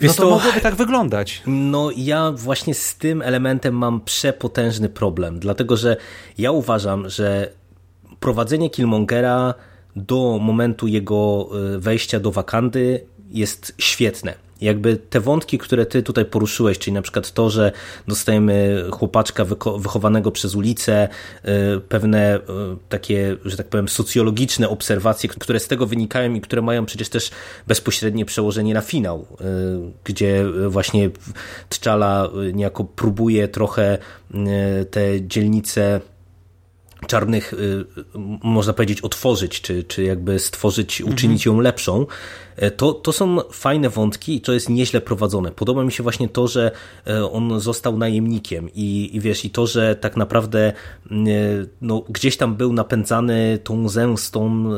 [0.01, 1.43] no to, to mogłoby tak wyglądać.
[1.47, 5.97] No ja właśnie z tym elementem mam przepotężny problem, dlatego że
[6.39, 7.53] ja uważam, że
[8.21, 9.55] prowadzenie Killmongera
[9.97, 16.25] do momentu jego e, wejścia do Wakandy jest świetne jakby te wątki, które ty tutaj
[16.25, 17.73] poruszyłeś, czyli na przykład to, że
[18.09, 19.45] dostajemy chłopaczka
[19.79, 21.09] wychowanego przez ulicę,
[21.45, 22.41] y, pewne y,
[22.89, 27.31] takie, że tak powiem, socjologiczne obserwacje, które z tego wynikają i które mają przecież też
[27.67, 29.45] bezpośrednie przełożenie na finał, y,
[30.05, 31.11] gdzie właśnie
[31.69, 33.99] Tczala niejako próbuje trochę
[34.91, 36.01] te dzielnice
[37.07, 37.55] czarnych,
[38.43, 42.07] można powiedzieć, otworzyć, czy, czy jakby stworzyć, uczynić ją lepszą.
[42.57, 45.51] E, to, to są fajne wątki i to jest nieźle prowadzone.
[45.51, 46.71] Podoba mi się właśnie to, że
[47.07, 50.73] e, on został najemnikiem i, i wiesz, i to, że tak naprawdę
[51.11, 51.31] mm, e,
[51.81, 54.71] no, gdzieś tam był napędzany tą zemstą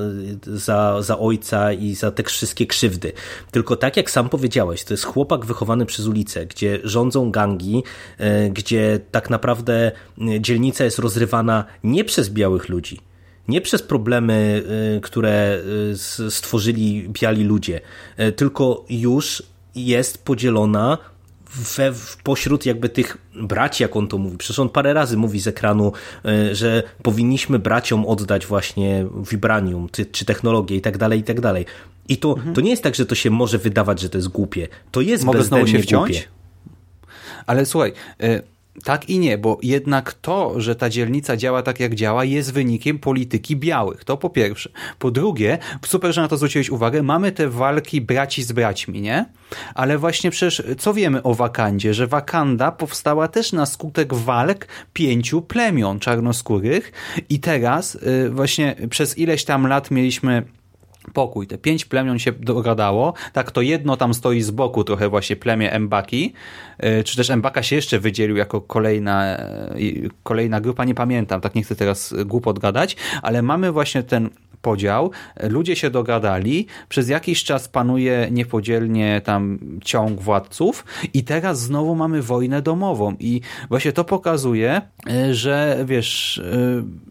[0.47, 3.13] za, za ojca i za te wszystkie krzywdy.
[3.51, 7.83] Tylko tak jak sam powiedziałeś, to jest chłopak wychowany przez ulicę, gdzie rządzą gangi,
[8.51, 9.93] gdzie tak naprawdę
[10.41, 13.01] dzielnica jest rozrywana nie przez białych ludzi,
[13.49, 14.63] nie przez problemy,
[14.97, 15.59] y, które
[16.21, 17.81] y, stworzyli biali ludzie,
[18.21, 19.43] y, tylko już
[19.75, 20.99] jest podzielona
[21.77, 24.37] we, pośród jakby tych braci, jak on to mówi.
[24.37, 25.93] Przecież on parę razy mówi z ekranu,
[26.53, 31.67] że powinniśmy braciom oddać właśnie vibranium, czy, czy technologię i tak dalej, i tak dalej.
[32.09, 32.55] I to, mhm.
[32.55, 34.69] to nie jest tak, że to się może wydawać, że to jest głupie.
[34.91, 36.13] To jest Mogę znowu się wciąć?
[36.13, 36.29] Głupie.
[37.47, 37.93] Ale słuchaj,
[38.85, 42.99] tak i nie, bo jednak to, że ta dzielnica działa tak jak działa, jest wynikiem
[42.99, 44.05] polityki białych.
[44.05, 44.71] To po pierwsze.
[44.99, 49.25] Po drugie, super, że na to zwróciłeś uwagę, mamy te walki braci z braćmi, nie?
[49.75, 51.95] Ale właśnie przecież, co wiemy o Wakandzie?
[51.95, 56.93] Że Wakanda powstała też na skutek walk pięciu plemion czarnoskórych
[57.29, 60.43] i teraz y, właśnie przez ileś tam lat mieliśmy
[61.13, 61.47] pokój.
[61.47, 63.15] Te pięć plemion się dogadało.
[63.33, 66.33] Tak, to jedno tam stoi z boku trochę właśnie plemię Embaki,
[66.79, 69.75] e, czy też Embaka się jeszcze wydzielił jako kolejna, e,
[70.23, 74.31] kolejna grupa, nie pamiętam, tak nie chcę teraz głupot gadać, ale mamy właśnie ten
[74.63, 75.11] podział,
[75.43, 82.23] ludzie się dogadali, przez jakiś czas panuje niepodzielnie tam ciąg władców i teraz znowu mamy
[82.23, 83.17] wojnę domową.
[83.21, 86.43] I właśnie to pokazuje, e, że wiesz,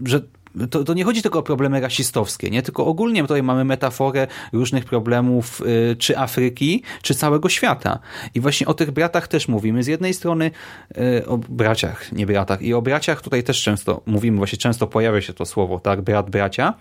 [0.06, 0.22] że
[0.70, 2.62] to, to nie chodzi tylko o problemy rasistowskie, nie?
[2.62, 8.00] tylko ogólnie tutaj mamy metaforę różnych problemów y, czy Afryki, czy całego świata.
[8.36, 9.84] I właśnie o tych bratach też mówimy.
[9.84, 10.52] Z jednej strony
[10.98, 12.62] y, o braciach, nie bratach.
[12.62, 16.02] I o braciach tutaj też często mówimy, właśnie często pojawia się to słowo, tak?
[16.02, 16.74] Brat, bracia.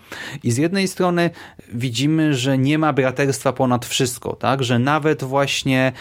[0.43, 1.29] I z jednej strony
[1.73, 4.63] widzimy, że nie ma braterstwa ponad wszystko, tak?
[4.63, 5.91] Że nawet właśnie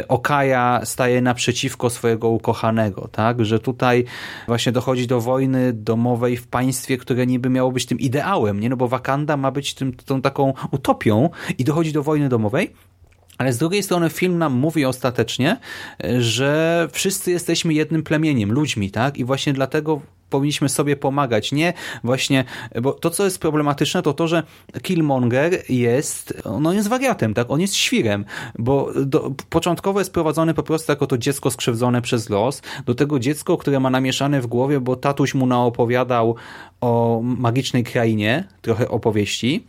[0.00, 3.44] y, Okaja staje naprzeciwko swojego ukochanego, tak?
[3.44, 4.04] Że tutaj
[4.46, 8.68] właśnie dochodzi do wojny domowej w państwie, które niby miało być tym ideałem, nie?
[8.68, 12.72] No bo Wakanda ma być tym, tą taką utopią i dochodzi do wojny domowej,
[13.38, 15.56] ale z drugiej strony film nam mówi ostatecznie,
[16.18, 19.18] że wszyscy jesteśmy jednym plemieniem, ludźmi, tak?
[19.18, 21.52] I właśnie dlatego powinniśmy sobie pomagać.
[21.52, 21.72] Nie
[22.04, 22.44] właśnie,
[22.82, 24.42] bo to, co jest problematyczne, to to, że
[24.82, 27.50] Killmonger jest, no jest wariatem, tak?
[27.50, 28.24] On jest świrem,
[28.58, 33.18] bo do, początkowo jest prowadzony po prostu jako to dziecko skrzywdzone przez los, do tego
[33.18, 36.36] dziecko, które ma namieszane w głowie, bo tatuś mu naopowiadał
[36.80, 39.66] o magicznej krainie, trochę opowieści,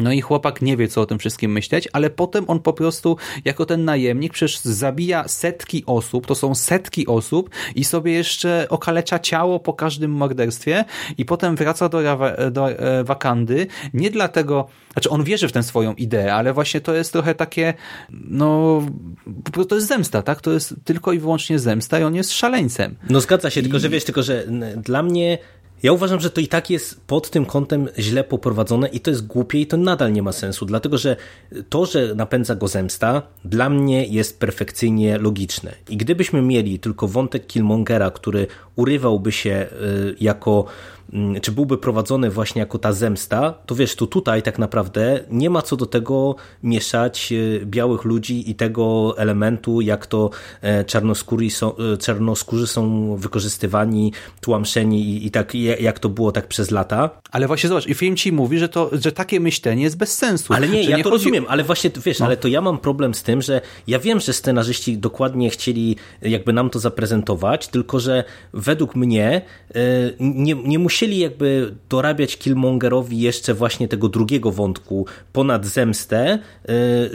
[0.00, 3.16] no i chłopak nie wie, co o tym wszystkim myśleć, ale potem on po prostu,
[3.44, 9.18] jako ten najemnik, przecież zabija setki osób, to są setki osób i sobie jeszcze okalecza
[9.18, 10.84] ciało po każdym morderstwie
[11.18, 12.00] i potem wraca do,
[12.50, 16.94] do e, Wakandy, nie dlatego, znaczy on wierzy w tę swoją ideę, ale właśnie to
[16.94, 17.74] jest trochę takie,
[18.10, 18.82] no,
[19.68, 20.40] to jest zemsta, tak?
[20.40, 22.96] To jest tylko i wyłącznie zemsta i on jest szaleńcem.
[23.10, 23.62] No zgadza się, I...
[23.62, 24.44] tylko że wiesz, tylko że
[24.76, 25.38] dla mnie
[25.82, 29.26] ja uważam, że to i tak jest pod tym kątem źle poprowadzone i to jest
[29.26, 31.16] głupie i to nadal nie ma sensu, dlatego że
[31.68, 35.74] to, że napędza go zemsta, dla mnie jest perfekcyjnie logiczne.
[35.88, 40.64] I gdybyśmy mieli tylko wątek Killmongera, który urywałby się y, jako
[41.42, 45.62] czy byłby prowadzony właśnie jako ta zemsta, to wiesz, tu tutaj tak naprawdę nie ma
[45.62, 51.76] co do tego mieszać e, białych ludzi i tego elementu, jak to e, czarnoskórzy są,
[51.76, 57.10] e, czarnoskórzy są wykorzystywani, tłamszeni i, i tak, jak to było tak przez lata.
[57.30, 60.54] Ale właśnie zobacz, i film ci mówi, że, to, że takie myślenie jest bez sensu.
[60.54, 61.24] Ale nie, ja nie to chodzi...
[61.24, 62.26] rozumiem, ale właśnie, wiesz, no.
[62.26, 66.52] ale to ja mam problem z tym, że ja wiem, że scenarzyści dokładnie chcieli jakby
[66.52, 69.42] nam to zaprezentować, tylko że według mnie
[70.20, 76.38] nie, nie musieli jakby dorabiać Killmongerowi jeszcze właśnie tego drugiego wątku ponad zemstę,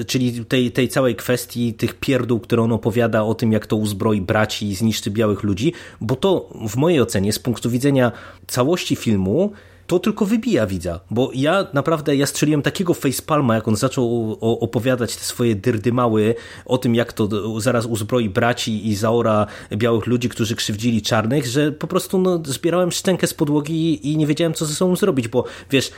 [0.08, 4.21] czyli tej, tej całej kwestii tych pierdół, które on opowiada o tym, jak to uzbroi
[4.21, 8.12] braci i zniszczy białych ludzi, bo to w mojej ocenie z punktu widzenia
[8.48, 9.52] całości filmu
[9.88, 15.15] to tylko wybija widza, bo ja naprawdę, ja strzeliłem takiego facepalma, jak on zaczął opowiadać
[15.15, 17.30] te swoje dyrdymały o tym, jak to
[17.62, 22.91] zaraz uzbroi braci i zaora białych ludzi, którzy krzywdzili czarnych, że po prostu no, zbierałem
[22.91, 25.91] szczękę z podłogi i nie wiedziałem, co ze sobą zrobić, bo wiesz,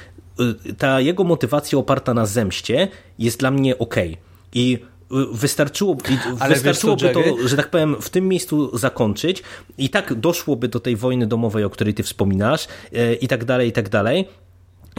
[0.69, 2.87] y, ta jego motywacja oparta na zemście
[3.19, 3.95] jest dla mnie ok.
[4.53, 4.79] I
[5.31, 5.97] wystarczyło,
[6.39, 9.43] Ale wystarczyłoby to, że tak powiem, w tym miejscu zakończyć
[9.77, 13.69] i tak doszłoby do tej wojny domowej, o której ty wspominasz e, i tak dalej,
[13.69, 14.27] i tak dalej.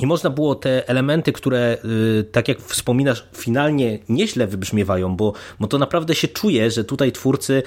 [0.01, 1.79] I można było te elementy, które,
[2.21, 7.13] y, tak jak wspominasz, finalnie nieźle wybrzmiewają, bo, bo to naprawdę się czuje, że tutaj
[7.13, 7.63] twórcy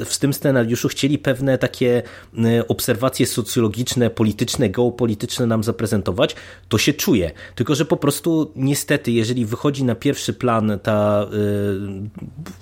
[0.00, 2.02] y, w tym scenariuszu chcieli pewne takie
[2.34, 6.36] y, obserwacje socjologiczne, polityczne, geopolityczne nam zaprezentować.
[6.68, 7.30] To się czuje.
[7.54, 11.28] Tylko, że po prostu niestety, jeżeli wychodzi na pierwszy plan ta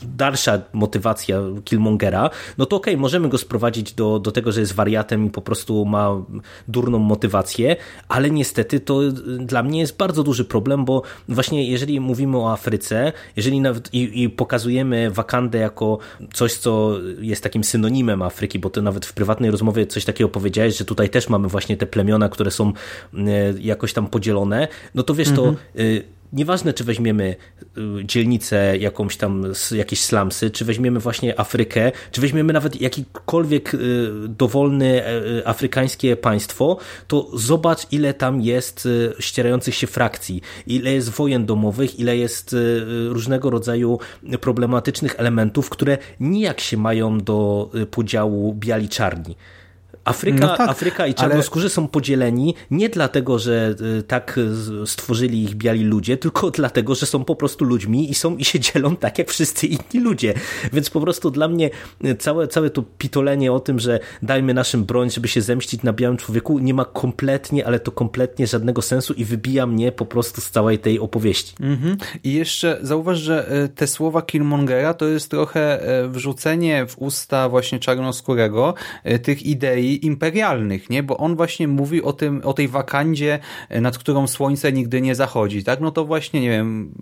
[0.03, 4.75] dalsza motywacja Killmongera, no to okej, okay, możemy go sprowadzić do, do tego, że jest
[4.75, 6.25] wariatem i po prostu ma
[6.69, 7.77] durną motywację,
[8.09, 8.96] ale niestety to
[9.39, 14.23] dla mnie jest bardzo duży problem, bo właśnie jeżeli mówimy o Afryce, jeżeli nawet i,
[14.23, 15.99] i pokazujemy Wakandę jako
[16.33, 20.79] coś, co jest takim synonimem Afryki, bo ty nawet w prywatnej rozmowie coś takiego powiedziałeś,
[20.79, 22.73] że tutaj też mamy właśnie te plemiona, które są
[23.15, 23.23] e,
[23.61, 25.55] jakoś tam podzielone, no to wiesz, mhm.
[25.55, 25.61] to
[26.33, 27.37] Nieważne, czy weźmiemy
[27.79, 33.79] y, dzielnicę jakąś tam, jakieś slumsy, czy weźmiemy właśnie Afrykę, czy weźmiemy nawet jakikolwiek y,
[34.29, 41.47] dowolne y, afrykańskie państwo, to zobacz, ile tam jest ścierających się frakcji, ile jest wojen
[41.47, 42.57] domowych, ile jest
[43.09, 43.99] różnego rodzaju
[44.41, 49.37] problematycznych elementów, które nijak się mają do podziału biali-czarni.
[50.07, 51.71] Afryka, no tak, Afryka i czarnoskórzy ale...
[51.71, 54.41] są podzieleni nie dlatego, że y, tak
[54.87, 58.61] stworzyli ich biali ludzie, tylko dlatego, że są po prostu ludźmi i są i się
[58.61, 60.35] dzielą tak jak wszyscy inni ludzie.
[60.73, 61.71] Więc po prostu dla mnie
[62.05, 65.93] y, całe, całe to pitolenie o tym, że dajmy naszym broń, żeby się zemścić na
[65.93, 70.41] białym człowieku, nie ma kompletnie, ale to kompletnie żadnego sensu i wybija mnie po prostu
[70.41, 71.55] z całej tej opowieści.
[71.61, 71.97] Mhm.
[72.25, 77.79] I jeszcze zauważ, że y, te słowa Killmongera to jest trochę wrzucenie w usta właśnie
[77.79, 78.75] czarnoskórego
[79.23, 81.03] tych idei imperialnych, nie?
[81.03, 85.15] Bo on właśnie mówi o tym, o tej wakandzie, e, nad którą słońce nigdy nie
[85.15, 85.81] zachodzi, tak?
[85.81, 86.93] No to właśnie, nie wiem,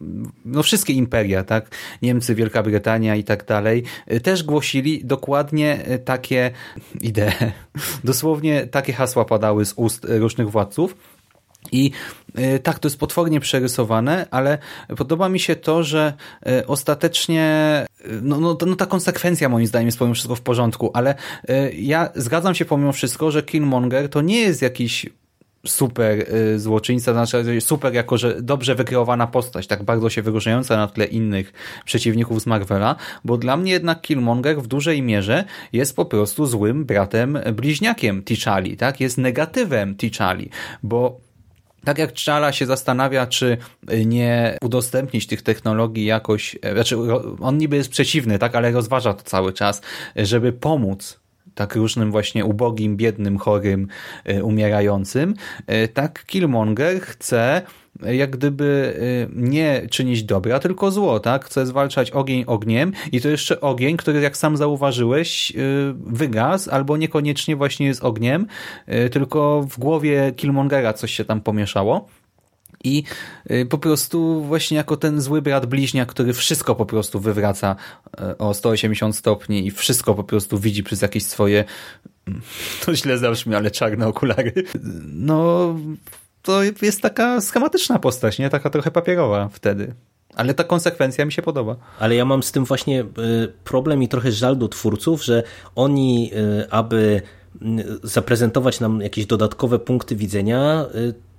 [0.45, 1.77] no wszystkie imperia, tak?
[2.03, 6.51] Niemcy, Wielka Brytania i tak dalej, e, też głosili dokładnie e, takie
[7.01, 7.53] idee.
[8.05, 10.97] Dosłownie takie hasła padały z ust różnych władców.
[11.73, 11.91] I
[12.63, 14.59] tak, to jest potwornie przerysowane, ale
[14.97, 16.13] podoba mi się to, że
[16.67, 17.87] ostatecznie
[18.23, 21.15] no, no, no ta konsekwencja moim zdaniem jest pomimo wszystko w porządku, ale
[21.77, 25.07] ja zgadzam się pomimo wszystko, że Killmonger to nie jest jakiś
[25.67, 31.05] super złoczyńca, znaczy super jako, że dobrze wykreowana postać, tak bardzo się wyróżniająca na tle
[31.05, 31.53] innych
[31.85, 36.85] przeciwników z Marvela, bo dla mnie jednak Killmonger w dużej mierze jest po prostu złym
[36.85, 39.01] bratem bliźniakiem T'Challi, tak?
[39.01, 40.49] Jest negatywem T'Challi,
[40.83, 41.24] bo
[41.85, 43.59] tak jak Czala się zastanawia, czy
[44.07, 46.97] nie udostępnić tych technologii jakoś, e, znaczy
[47.41, 49.81] on niby jest przeciwny, tak, ale rozważa to cały czas,
[50.17, 51.24] żeby pomóc
[51.55, 53.89] tak różnym właśnie ubogim, biednym, chorym,
[54.25, 55.35] e, umierającym,
[55.67, 57.63] e, tak Killmonger chce
[58.13, 58.99] jak gdyby
[59.37, 61.45] nie czynić dobra, tylko zło, tak?
[61.45, 65.53] Chce zwalczać ogień ogniem i to jeszcze ogień, który jak sam zauważyłeś
[66.07, 68.47] wygasł albo niekoniecznie właśnie jest ogniem,
[69.13, 72.09] tylko w głowie Killmongera coś się tam pomieszało.
[72.85, 73.03] I
[73.71, 77.77] po prostu właśnie jako ten zły brat bliźniak, który wszystko po prostu wywraca
[78.39, 81.65] o 180 stopni i wszystko po prostu widzi przez jakieś swoje
[82.85, 84.53] to źle zabrzmi, ale czarne okulary.
[85.05, 85.75] No
[86.43, 88.51] to jest taka schematyczna postać, nie?
[88.51, 89.95] Taka trochę papierowa wtedy.
[90.35, 91.77] Ale ta konsekwencja mi się podoba.
[91.99, 93.07] Ale ja mam z tym właśnie y,
[93.65, 95.43] problem i trochę żal do twórców, że
[95.75, 97.23] oni, y, aby
[97.63, 100.87] y, zaprezentować nam jakieś dodatkowe punkty widzenia,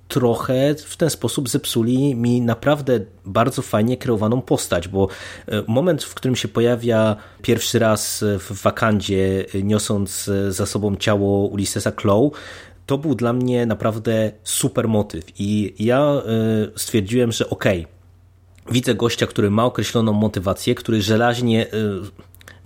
[0.08, 5.08] trochę w ten sposób zepsuli mi naprawdę bardzo fajnie kreowaną postać, bo
[5.66, 12.22] moment, w którym się pojawia pierwszy raz w Wakandzie, niosąc za sobą ciało Ulyssesa Claw,
[12.86, 15.24] to był dla mnie naprawdę super motyw.
[15.38, 16.22] I ja
[16.76, 21.66] stwierdziłem, że okej, okay, widzę gościa, który ma określoną motywację, który żelaźnie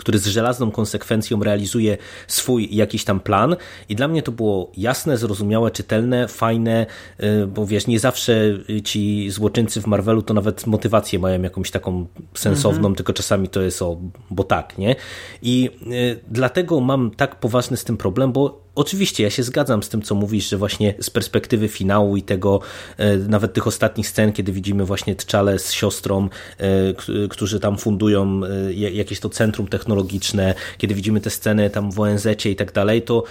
[0.01, 3.57] który z żelazną konsekwencją realizuje swój jakiś tam plan
[3.89, 6.87] i dla mnie to było jasne, zrozumiałe, czytelne, fajne,
[7.23, 12.07] y, bo wiesz, nie zawsze ci złoczyńcy w Marvelu to nawet motywację mają jakąś taką
[12.35, 12.95] sensowną, mhm.
[12.95, 13.97] tylko czasami to jest o,
[14.31, 14.97] bo tak, nie?
[15.43, 19.89] I y, dlatego mam tak poważny z tym problem, bo Oczywiście, ja się zgadzam z
[19.89, 22.61] tym, co mówisz, że właśnie z perspektywy finału i tego,
[22.97, 28.41] e, nawet tych ostatnich scen, kiedy widzimy właśnie Tczale z siostrą, e, którzy tam fundują
[28.45, 33.03] e, jakieś to centrum technologiczne, kiedy widzimy te sceny tam w ONZ i tak dalej,
[33.03, 33.25] to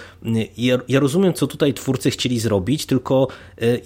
[0.58, 3.28] ja, ja rozumiem, co tutaj twórcy chcieli zrobić, tylko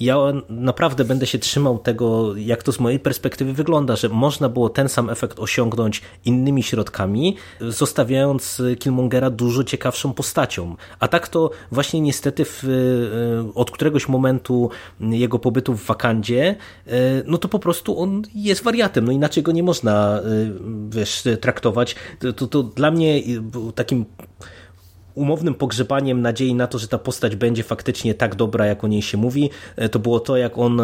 [0.01, 4.69] ja naprawdę będę się trzymał tego, jak to z mojej perspektywy wygląda, że można było
[4.69, 10.77] ten sam efekt osiągnąć innymi środkami, zostawiając Killmongera dużo ciekawszą postacią.
[11.01, 16.93] A tak to właśnie niestety w, e, od któregoś momentu jego pobytu w Wakandzie, e,
[17.27, 20.23] no to po prostu on jest wariatem, no inaczej go nie można e,
[20.89, 21.97] wiesz, traktować.
[22.19, 23.23] To, to, to dla mnie
[23.75, 24.05] takim
[25.15, 29.03] umownym pogrzebaniem nadziei na to, że ta postać będzie faktycznie tak dobra, jak o niej
[29.03, 29.51] się mówi,
[29.91, 30.83] to było to, jak on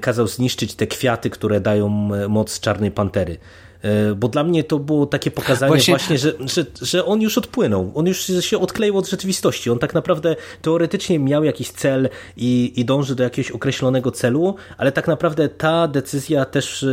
[0.00, 1.88] kazał zniszczyć te kwiaty, które dają
[2.28, 3.38] moc Czarnej Pantery.
[3.82, 7.38] E, bo dla mnie to było takie pokazanie właśnie, właśnie że, że, że on już
[7.38, 12.72] odpłynął, on już się odkleił od rzeczywistości, on tak naprawdę teoretycznie miał jakiś cel i,
[12.76, 16.86] i dąży do jakiegoś określonego celu, ale tak naprawdę ta decyzja też e,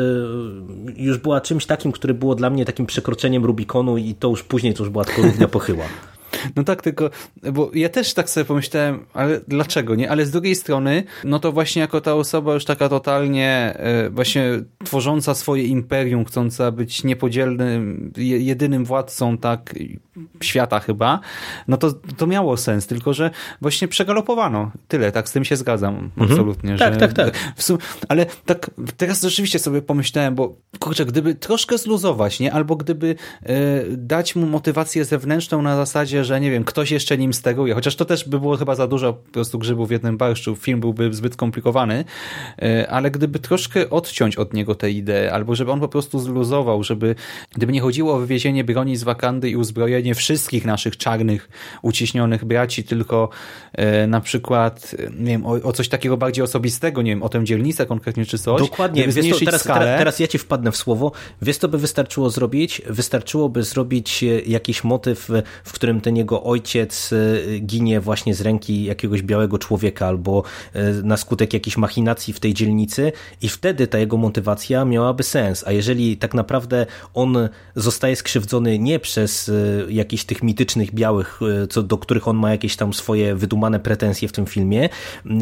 [0.96, 4.74] już była czymś takim, które było dla mnie takim przekroczeniem Rubikonu i to już później
[4.74, 5.84] to już była tylko równia pochyła.
[6.56, 7.10] No tak, tylko,
[7.54, 10.12] bo ja też tak sobie pomyślałem, ale dlaczego, nie?
[10.12, 14.44] Ale z drugiej strony, no to właśnie jako ta osoba już taka totalnie e, właśnie
[14.84, 19.74] tworząca swoje imperium, chcąca być niepodzielnym, jedynym władcą, tak,
[20.42, 21.20] świata chyba,
[21.68, 23.32] no to, to miało sens, tylko że
[23.62, 24.72] właśnie przegalopowano.
[24.88, 26.32] Tyle, tak, z tym się zgadzam, mhm.
[26.32, 26.78] absolutnie.
[26.78, 27.34] Tak, że, tak, tak.
[27.58, 27.78] Sum,
[28.10, 32.54] ale tak, teraz rzeczywiście sobie pomyślałem, bo kurczę, gdyby troszkę zluzować, nie?
[32.54, 37.34] Albo gdyby e, dać mu motywację zewnętrzną na zasadzie, że nie wiem, ktoś jeszcze nim
[37.34, 40.56] steruje, chociaż to też by było chyba za dużo po prostu grzybów w jednym barszczu,
[40.56, 42.06] film byłby zbyt skomplikowany,
[42.62, 46.84] e, ale gdyby troszkę odciąć od niego tę ideę, albo żeby on po prostu zluzował,
[46.84, 47.16] żeby,
[47.56, 51.50] gdyby nie chodziło o wywiezienie broni z wakandy i uzbrojenie wszystkich naszych czarnych,
[51.82, 53.30] uciśnionych braci, tylko
[53.74, 57.44] e, na przykład, nie wiem, o, o, coś takiego bardziej osobistego, nie wiem, o tę
[57.44, 58.62] dzielnicę konkretnie czy coś.
[58.62, 61.12] Dokładnie, wiesz to, teraz, teraz, teraz ja ci wpadnę w słowo,
[61.42, 62.82] wiesz co by wystarczyło zrobić?
[62.90, 65.30] Wystarczyłoby zrobić e, jakiś motyw,
[65.64, 70.44] w którym ten jego ojciec e, ginie właśnie z ręki jakiegoś białego człowieka albo
[70.74, 73.12] e, na skutek jakiejś machinacji w tej dzielnicy
[73.42, 75.64] i wtedy ta jego motywacja miałaby sens.
[75.68, 79.54] A jeżeli tak naprawdę on zostaje skrzywdzony nie przez e,
[79.92, 81.40] jakichś tych mitycznych białych,
[81.70, 84.90] co, do których on ma jakieś tam swoje wydumane pretensje w tym filmie,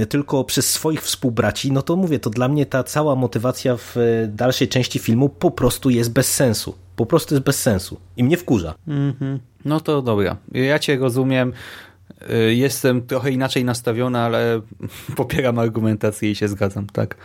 [0.10, 3.96] tylko przez swoich współbraci, no to mówię, to dla mnie ta cała motywacja w
[4.30, 6.76] dalszej części filmu po prostu jest bez sensu.
[6.96, 8.00] Po prostu jest bez sensu.
[8.18, 8.76] I mnie wkurza.
[8.88, 9.55] -hmm.
[9.66, 10.38] No to dobra.
[10.52, 11.54] Ja cię rozumiem.
[12.30, 14.62] Y, jestem trochę inaczej nastawiony, ale
[15.16, 17.16] popieram argumentację i się zgadzam, tak.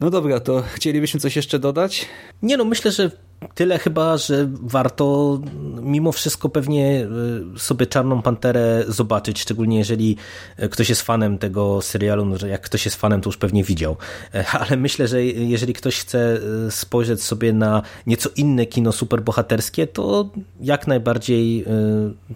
[0.00, 2.06] No dobra, to chcielibyśmy coś jeszcze dodać?
[2.42, 3.10] Nie no, myślę, że
[3.54, 5.38] tyle chyba, że warto
[5.82, 7.08] mimo wszystko pewnie
[7.56, 10.16] y, sobie Czarną Panterę zobaczyć, szczególnie jeżeli
[10.62, 13.96] y, ktoś jest fanem tego serialu, no, jak ktoś jest fanem, to już pewnie widział.
[14.60, 20.30] Ale myślę, że jeżeli ktoś chce spojrzeć sobie na nieco inne kino superbohaterskie, to
[20.60, 21.64] jak najbardziej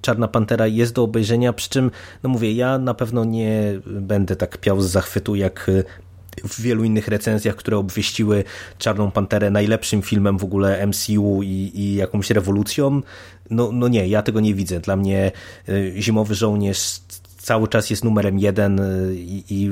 [0.00, 1.90] Czarna Pantera jest do obejrzenia, przy czym,
[2.22, 5.70] no mówię, ja na pewno nie będę tak piał z zachwytu jak
[6.44, 8.44] w wielu innych recenzjach, które obwieściły
[8.78, 13.02] Czarną Panterę najlepszym filmem w ogóle MCU i, i jakąś rewolucją.
[13.50, 14.80] No, no nie, ja tego nie widzę.
[14.80, 15.32] Dla mnie
[15.68, 17.00] y, Zimowy Żołnierz
[17.44, 19.70] cały czas jest numerem jeden y, i, i,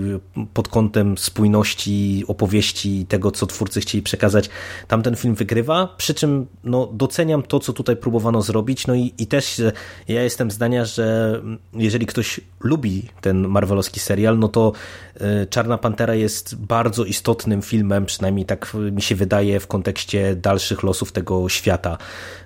[0.54, 4.50] pod kątem spójności opowieści tego, co twórcy chcieli przekazać,
[4.88, 9.26] tamten film wygrywa, przy czym no, doceniam to, co tutaj próbowano zrobić, no i, i
[9.26, 9.62] też
[10.08, 11.40] ja jestem zdania, że
[11.74, 14.72] jeżeli ktoś lubi ten marvelowski serial, no to
[15.16, 20.82] y, Czarna Pantera jest bardzo istotnym filmem, przynajmniej tak mi się wydaje w kontekście dalszych
[20.82, 21.98] losów tego świata.
[21.98, 22.41] y,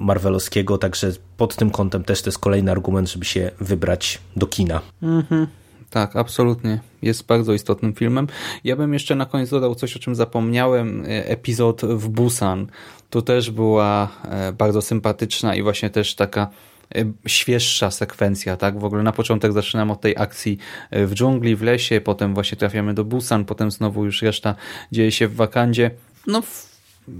[0.00, 4.80] marvelowskiego, także pod tym kątem też to jest kolejny argument, żeby się wybrać do kina.
[5.02, 5.46] Mhm.
[5.90, 6.80] Tak, absolutnie.
[7.02, 8.26] Jest bardzo istotnym filmem.
[8.64, 11.04] Ja bym jeszcze na koniec dodał coś, o czym zapomniałem.
[11.04, 12.66] E, epizod w Busan.
[13.10, 16.48] To też była e, bardzo sympatyczna i właśnie też taka
[16.94, 18.78] e, świeższa sekwencja, tak?
[18.78, 20.58] W ogóle na początek zaczynamy od tej akcji
[20.92, 24.54] w dżungli, w lesie, potem właśnie trafiamy do Busan, potem znowu już reszta
[24.92, 25.90] dzieje się w Wakandzie.
[26.26, 26.42] No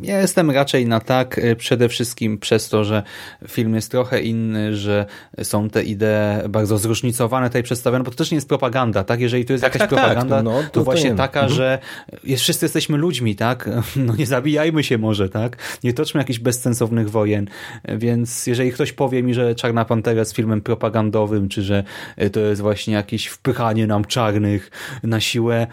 [0.03, 3.03] Ja jestem raczej na tak, y, przede wszystkim przez to, że
[3.49, 5.07] film jest trochę inny, że
[5.43, 9.20] są te idee bardzo zróżnicowane tutaj przedstawione, bo to też nie jest propaganda, tak?
[9.20, 10.05] Jeżeli to jest Tak, jakaś tak, tak.
[10.09, 11.16] propaganda, No, to, to właśnie nie.
[11.16, 11.57] taka, Mhm.
[11.57, 11.78] że
[12.24, 13.68] jest, wszyscy jesteśmy ludźmi, tak?
[13.97, 15.57] No nie zabijajmy się może, tak?
[15.84, 17.47] Nie toczmy jakichś bezsensownych wojen,
[17.89, 21.84] więc jeżeli ktoś powie mi, że Czarna Pantera jest filmem propagandowym, czy że
[22.32, 24.70] to jest właśnie jakieś wpychanie nam czarnych
[25.03, 25.66] na siłę,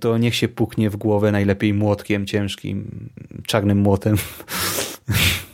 [0.00, 3.08] to niech się puknie w głowę najlepiej młotkiem ciężkim,
[3.46, 4.16] czarnym młotem.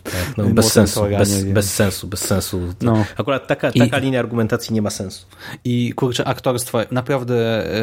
[0.05, 2.61] Tak, no, Młotem bez sensu, Thora, bez, bez sensu, bez sensu.
[2.83, 3.05] No.
[3.17, 5.27] Akurat taka, I- taka linia argumentacji nie ma sensu.
[5.65, 7.81] I kurczę, aktorstwo, naprawdę e,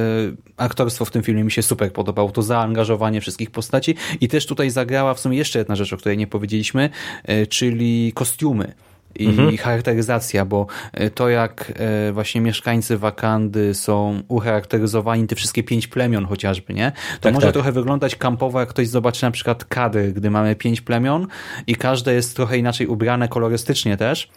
[0.57, 2.31] aktorstwo w tym filmie mi się super podobało.
[2.31, 6.17] To zaangażowanie wszystkich postaci i też tutaj zagrała w sumie jeszcze jedna rzecz, o której
[6.17, 6.89] nie powiedzieliśmy,
[7.23, 8.73] e, czyli kostiumy.
[9.15, 15.87] I charakteryzacja, bo e, to jak e, właśnie mieszkańcy Wakandy są ucharakteryzowani, te wszystkie pięć
[15.87, 16.91] plemion chociażby, nie?
[16.91, 17.53] To Tak, może tak.
[17.53, 21.27] trochę wyglądać kampowo, jak ktoś zobaczy na przykład kadry, gdy mamy pięć plemion
[21.67, 24.29] i każde jest trochę inaczej ubrane kolorystycznie też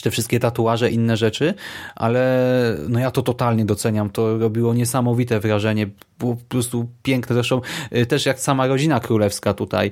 [0.00, 1.54] te wszystkie tatuaże, inne rzeczy,
[1.94, 4.10] ale no ja to totalnie doceniam.
[4.10, 5.86] To robiło niesamowite wrażenie.
[6.18, 7.34] Po prostu piękne.
[7.34, 7.60] Zresztą
[7.96, 9.90] y, też jak sama rodzina królewska tutaj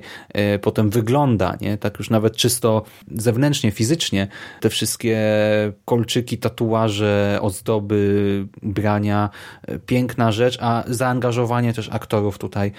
[0.55, 1.77] y, potem wygląda, nie?
[1.77, 4.27] Tak już nawet czysto zewnętrznie, fizycznie.
[4.59, 5.19] Te wszystkie
[5.85, 9.29] kolczyki, tatuaże, ozdoby, ubrania.
[9.69, 12.71] y, Piękna rzecz, a zaangażowanie też aktorów tutaj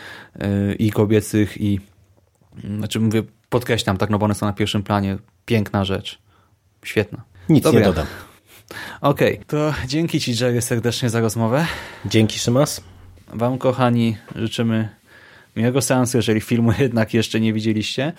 [0.78, 1.80] i kobiecych i
[2.76, 5.18] znaczy mówię, podkreślam tak, no bo one są na pierwszym planie.
[5.46, 6.18] Piękna rzecz.
[6.84, 7.22] Świetna.
[7.48, 7.80] Nic Dobra.
[7.80, 8.06] nie dodam.
[9.00, 11.66] Okej, to dzięki Ci Jerry serdecznie za rozmowę.
[12.04, 12.80] Dzięki, Szymas.
[13.28, 14.88] Wam kochani życzymy
[15.56, 18.12] miłego seansu, jeżeli filmu jednak jeszcze nie widzieliście.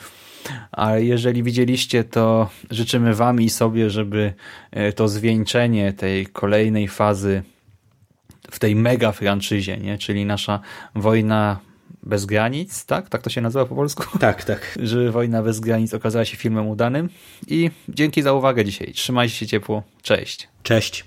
[0.71, 4.33] A jeżeli widzieliście, to życzymy Wam i sobie, żeby
[4.71, 7.43] e, to zwieńczenie tej kolejnej fazy
[8.51, 9.97] w tej mega franczyzie, nie?
[9.97, 10.59] czyli nasza
[10.95, 11.59] wojna
[12.03, 13.09] bez granic, tak?
[13.09, 14.03] Tak to się nazywa po polsku?
[14.19, 14.75] Tak, tak.
[14.83, 17.09] Że wojna bez granic okazała się filmem udanym.
[17.47, 18.93] I dzięki za uwagę dzisiaj.
[18.93, 19.83] Trzymajcie się ciepło.
[20.01, 20.47] Cześć.
[20.63, 21.05] Cześć.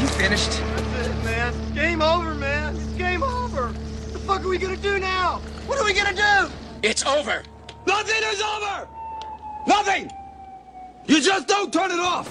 [0.00, 0.62] You finished?
[0.96, 1.54] That's it, man.
[1.54, 2.76] It's game over, man.
[2.76, 3.62] It's game over.
[3.62, 5.40] What the fuck are we gonna do now?
[5.68, 6.50] What are we gonna do?
[6.82, 7.42] It's over.
[7.86, 8.88] Nothing is over!
[9.66, 10.10] Nothing!
[11.06, 12.28] You just don't turn it off!